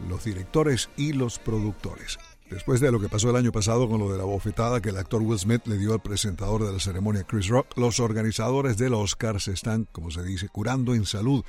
los 0.09 0.25
directores 0.25 0.89
y 0.97 1.13
los 1.13 1.39
productores. 1.39 2.19
Después 2.49 2.81
de 2.81 2.91
lo 2.91 2.99
que 2.99 3.07
pasó 3.07 3.29
el 3.29 3.37
año 3.37 3.53
pasado 3.53 3.87
con 3.87 4.01
lo 4.01 4.11
de 4.11 4.17
la 4.17 4.25
bofetada 4.25 4.81
que 4.81 4.89
el 4.89 4.97
actor 4.97 5.21
Will 5.21 5.39
Smith 5.39 5.65
le 5.67 5.77
dio 5.77 5.93
al 5.93 6.01
presentador 6.01 6.65
de 6.65 6.73
la 6.73 6.79
ceremonia 6.81 7.23
Chris 7.23 7.47
Rock, 7.47 7.77
los 7.77 8.01
organizadores 8.01 8.75
del 8.77 8.93
Oscar 8.93 9.39
se 9.39 9.53
están, 9.53 9.87
como 9.89 10.11
se 10.11 10.23
dice, 10.23 10.49
curando 10.49 10.93
en 10.93 11.05
salud 11.05 11.45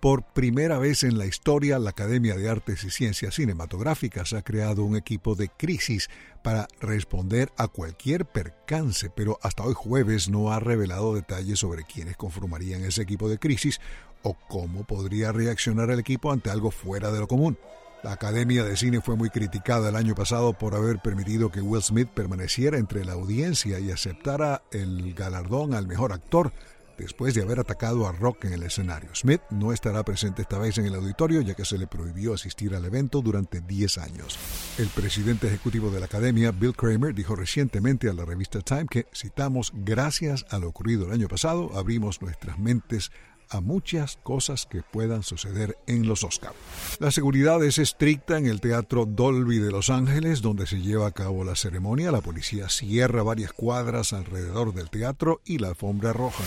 por 0.00 0.22
primera 0.22 0.78
vez 0.78 1.02
en 1.02 1.18
la 1.18 1.26
historia, 1.26 1.78
la 1.78 1.90
Academia 1.90 2.34
de 2.34 2.48
Artes 2.48 2.84
y 2.84 2.90
Ciencias 2.90 3.34
Cinematográficas 3.34 4.32
ha 4.32 4.42
creado 4.42 4.82
un 4.82 4.96
equipo 4.96 5.34
de 5.34 5.50
crisis 5.50 6.08
para 6.42 6.68
responder 6.80 7.52
a 7.58 7.68
cualquier 7.68 8.24
percance, 8.24 9.10
pero 9.10 9.38
hasta 9.42 9.62
hoy 9.62 9.74
jueves 9.74 10.30
no 10.30 10.52
ha 10.52 10.58
revelado 10.58 11.14
detalles 11.14 11.58
sobre 11.58 11.84
quiénes 11.84 12.16
conformarían 12.16 12.82
ese 12.82 13.02
equipo 13.02 13.28
de 13.28 13.38
crisis 13.38 13.78
o 14.22 14.34
cómo 14.48 14.84
podría 14.84 15.32
reaccionar 15.32 15.90
el 15.90 16.00
equipo 16.00 16.32
ante 16.32 16.50
algo 16.50 16.70
fuera 16.70 17.12
de 17.12 17.20
lo 17.20 17.28
común. 17.28 17.58
La 18.02 18.12
Academia 18.12 18.64
de 18.64 18.78
Cine 18.78 19.02
fue 19.02 19.16
muy 19.16 19.28
criticada 19.28 19.90
el 19.90 19.96
año 19.96 20.14
pasado 20.14 20.54
por 20.54 20.74
haber 20.74 21.00
permitido 21.00 21.50
que 21.50 21.60
Will 21.60 21.82
Smith 21.82 22.08
permaneciera 22.08 22.78
entre 22.78 23.04
la 23.04 23.12
audiencia 23.12 23.78
y 23.78 23.90
aceptara 23.90 24.62
el 24.72 25.12
galardón 25.12 25.74
al 25.74 25.86
mejor 25.86 26.14
actor 26.14 26.52
después 27.00 27.34
de 27.34 27.42
haber 27.42 27.60
atacado 27.60 28.06
a 28.06 28.12
Rock 28.12 28.44
en 28.44 28.52
el 28.52 28.62
escenario. 28.62 29.10
Smith 29.14 29.40
no 29.50 29.72
estará 29.72 30.04
presente 30.04 30.42
esta 30.42 30.58
vez 30.58 30.78
en 30.78 30.86
el 30.86 30.94
auditorio 30.94 31.40
ya 31.40 31.54
que 31.54 31.64
se 31.64 31.78
le 31.78 31.86
prohibió 31.86 32.34
asistir 32.34 32.74
al 32.74 32.84
evento 32.84 33.22
durante 33.22 33.60
10 33.60 33.98
años. 33.98 34.38
El 34.78 34.88
presidente 34.88 35.48
ejecutivo 35.48 35.90
de 35.90 36.00
la 36.00 36.06
academia, 36.06 36.52
Bill 36.52 36.76
Kramer, 36.76 37.14
dijo 37.14 37.34
recientemente 37.34 38.08
a 38.08 38.12
la 38.12 38.24
revista 38.24 38.60
Time 38.60 38.86
que, 38.90 39.06
citamos, 39.14 39.72
gracias 39.74 40.46
a 40.50 40.58
lo 40.58 40.68
ocurrido 40.68 41.06
el 41.06 41.12
año 41.12 41.28
pasado, 41.28 41.70
abrimos 41.76 42.22
nuestras 42.22 42.58
mentes 42.58 43.10
a 43.50 43.60
muchas 43.60 44.18
cosas 44.22 44.66
que 44.66 44.82
puedan 44.82 45.22
suceder 45.22 45.76
en 45.86 46.06
los 46.06 46.24
Oscars. 46.24 46.54
La 47.00 47.10
seguridad 47.10 47.62
es 47.64 47.78
estricta 47.78 48.38
en 48.38 48.46
el 48.46 48.60
Teatro 48.60 49.06
Dolby 49.06 49.58
de 49.58 49.72
Los 49.72 49.90
Ángeles, 49.90 50.40
donde 50.40 50.66
se 50.66 50.80
lleva 50.80 51.08
a 51.08 51.12
cabo 51.12 51.44
la 51.44 51.56
ceremonia. 51.56 52.12
La 52.12 52.20
policía 52.20 52.68
cierra 52.68 53.22
varias 53.22 53.52
cuadras 53.52 54.12
alrededor 54.12 54.72
del 54.72 54.88
teatro 54.88 55.40
y 55.44 55.58
la 55.58 55.68
alfombra 55.68 56.12
roja. 56.12 56.44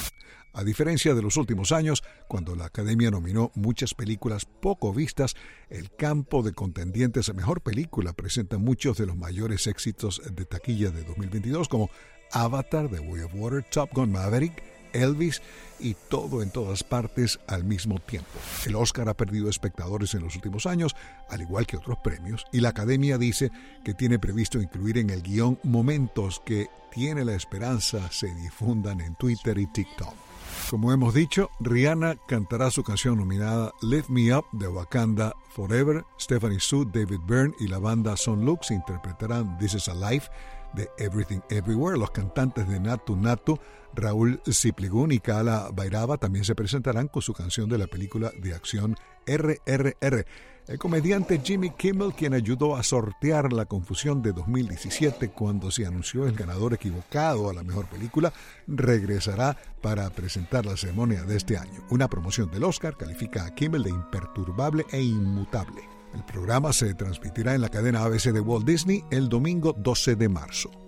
A 0.55 0.63
diferencia 0.63 1.15
de 1.15 1.23
los 1.23 1.35
últimos 1.37 1.71
años, 1.71 2.03
cuando 2.27 2.55
la 2.55 2.65
Academia 2.65 3.09
nominó 3.09 3.51
muchas 3.55 3.95
películas 3.95 4.45
poco 4.45 4.93
vistas, 4.93 5.35
el 5.69 5.89
campo 5.95 6.43
de 6.43 6.53
contendientes 6.53 7.27
a 7.27 7.33
mejor 7.33 7.61
película 7.61 8.13
presenta 8.13 8.59
muchos 8.59 8.97
de 8.97 9.07
los 9.07 9.17
mayores 9.17 9.65
éxitos 9.65 10.21
de 10.31 10.45
taquilla 10.45 10.91
de 10.91 11.03
2022, 11.05 11.67
como 11.67 11.89
Avatar, 12.31 12.87
The 12.87 12.99
Way 12.99 13.21
of 13.23 13.33
Water, 13.33 13.65
Top 13.71 13.89
Gun 13.93 14.11
Maverick, 14.11 14.63
Elvis 14.93 15.41
y 15.79 15.95
todo 15.95 16.43
en 16.43 16.51
todas 16.51 16.83
partes 16.83 17.39
al 17.47 17.63
mismo 17.63 17.99
tiempo. 17.99 18.29
El 18.67 18.75
Oscar 18.75 19.09
ha 19.09 19.17
perdido 19.17 19.49
espectadores 19.49 20.13
en 20.13 20.21
los 20.21 20.35
últimos 20.35 20.67
años, 20.67 20.95
al 21.29 21.41
igual 21.41 21.65
que 21.65 21.77
otros 21.77 21.97
premios, 22.03 22.45
y 22.51 22.59
la 22.59 22.69
Academia 22.69 23.17
dice 23.17 23.51
que 23.83 23.95
tiene 23.95 24.19
previsto 24.19 24.61
incluir 24.61 24.99
en 24.99 25.09
el 25.09 25.23
guion 25.23 25.59
momentos 25.63 26.41
que 26.45 26.67
tiene 26.91 27.25
la 27.25 27.33
esperanza 27.33 28.11
se 28.11 28.33
difundan 28.35 29.01
en 29.01 29.15
Twitter 29.15 29.57
y 29.57 29.65
TikTok. 29.65 30.22
Como 30.69 30.91
hemos 30.91 31.13
dicho, 31.13 31.51
Rihanna 31.59 32.17
cantará 32.27 32.71
su 32.71 32.83
canción 32.83 33.17
nominada 33.17 33.71
Lift 33.81 34.09
Me 34.09 34.35
Up 34.35 34.45
de 34.53 34.67
Wakanda 34.67 35.35
Forever. 35.49 36.03
Stephanie 36.19 36.59
Sue, 36.59 36.85
David 36.91 37.19
Byrne 37.27 37.53
y 37.59 37.67
la 37.67 37.77
banda 37.77 38.17
Son 38.17 38.43
Lux 38.43 38.71
interpretarán 38.71 39.57
This 39.59 39.75
Is 39.75 39.87
a 39.87 39.93
Life 39.93 40.29
de 40.73 40.89
Everything 40.97 41.41
Everywhere. 41.49 41.97
Los 41.97 42.11
cantantes 42.11 42.67
de 42.67 42.79
Natu 42.79 43.15
Natu, 43.15 43.59
Raúl 43.93 44.41
Zipligun 44.51 45.11
y 45.11 45.19
Kala 45.19 45.69
Bairaba 45.73 46.17
también 46.17 46.45
se 46.45 46.55
presentarán 46.55 47.07
con 47.07 47.21
su 47.21 47.33
canción 47.33 47.69
de 47.69 47.77
la 47.77 47.87
película 47.87 48.31
de 48.41 48.55
acción 48.55 48.95
RRR. 49.27 50.25
El 50.65 50.79
comediante 50.79 51.41
Jimmy 51.43 51.71
Kimmel, 51.71 52.13
quien 52.13 52.33
ayudó 52.33 52.77
a 52.77 52.83
sortear 52.83 53.51
la 53.51 53.65
confusión 53.65 54.21
de 54.21 54.31
2017 54.31 55.29
cuando 55.29 55.69
se 55.71 55.85
anunció 55.85 56.25
el 56.25 56.35
ganador 56.35 56.73
equivocado 56.73 57.49
a 57.49 57.53
la 57.53 57.63
mejor 57.63 57.87
película, 57.87 58.31
regresará 58.65 59.57
para 59.81 60.09
presentar 60.11 60.65
la 60.65 60.77
ceremonia 60.77 61.23
de 61.23 61.35
este 61.35 61.57
año. 61.57 61.85
Una 61.89 62.07
promoción 62.07 62.49
del 62.49 62.63
Oscar 62.63 62.95
califica 62.95 63.45
a 63.45 63.53
Kimmel 63.53 63.83
de 63.83 63.89
imperturbable 63.89 64.85
e 64.93 65.01
inmutable. 65.01 65.81
El 66.13 66.23
programa 66.23 66.71
se 66.71 66.93
transmitirá 66.93 67.55
en 67.55 67.61
la 67.61 67.69
cadena 67.69 68.03
ABC 68.03 68.31
de 68.31 68.39
Walt 68.39 68.65
Disney 68.65 69.03
el 69.11 69.27
domingo 69.27 69.75
12 69.77 70.15
de 70.15 70.29
marzo 70.29 70.82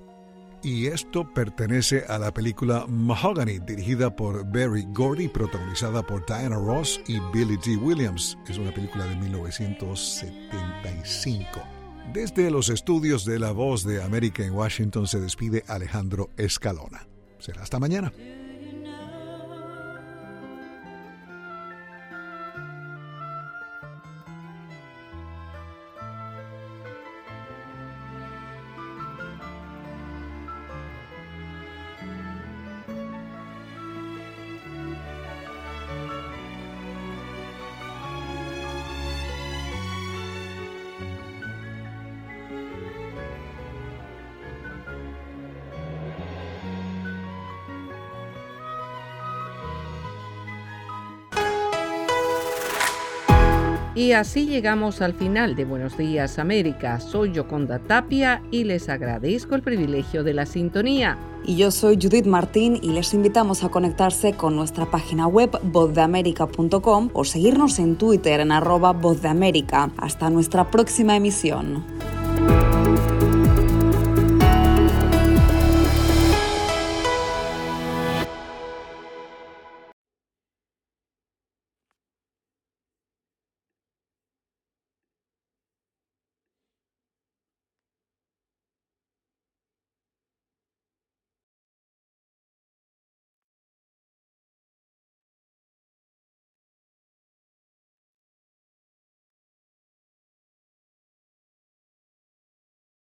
y 0.65 0.88
esto 0.88 1.32
pertenece 1.32 2.04
a 2.08 2.17
la 2.17 2.34
película 2.34 2.88
Mahogany, 2.88 3.60
dirigida 3.60 4.15
por 4.15 4.43
Barry 4.51 4.88
Gordy, 4.89 5.28
protagonizada 5.28 6.01
por 6.01 6.25
Diana 6.25 6.56
Ross 6.56 6.99
y 7.08 7.19
Billy 7.32 7.58
G. 7.58 7.80
Williams. 7.80 8.36
Es 8.47 8.58
una 8.58 8.73
película 8.73 9.06
de 9.06 9.15
1975. 9.15 11.62
Desde 12.12 12.49
los 12.49 12.69
estudios 12.69 13.25
de 13.25 13.38
La 13.38 13.51
Voz 13.51 13.84
de 13.84 14.01
América 14.01 14.43
en 14.43 14.54
Washington 14.54 15.06
se 15.06 15.19
despide 15.19 15.63
Alejandro 15.67 16.32
Escalona. 16.36 17.06
Será 17.38 17.62
hasta 17.62 17.78
mañana. 17.78 18.12
Y 53.95 54.12
así 54.12 54.45
llegamos 54.45 55.01
al 55.01 55.13
final 55.13 55.55
de 55.55 55.63
Buenos 55.63 55.97
Días 55.97 56.38
América. 56.38 56.99
Soy 56.99 57.31
Yoconda 57.31 57.79
Tapia 57.79 58.41
y 58.51 58.65
les 58.65 58.89
agradezco 58.89 59.55
el 59.55 59.62
privilegio 59.62 60.25
de 60.25 60.34
la 60.34 60.45
sintonía. 60.45 61.17
Y 61.45 61.55
yo 61.55 61.71
soy 61.71 61.97
Judith 62.01 62.25
Martín 62.25 62.77
y 62.81 62.89
les 62.89 63.13
invitamos 63.13 63.63
a 63.63 63.69
conectarse 63.69 64.34
con 64.34 64.58
nuestra 64.58 64.91
página 64.91 65.27
web 65.27 65.58
vozdeamerica.com 65.63 67.10
o 67.13 67.23
seguirnos 67.23 67.79
en 67.79 67.95
Twitter 67.95 68.41
en 68.41 68.51
arroba 68.51 68.91
vozdeamerica. 68.91 69.89
Hasta 69.95 70.29
nuestra 70.29 70.69
próxima 70.69 71.15
emisión. 71.15 71.94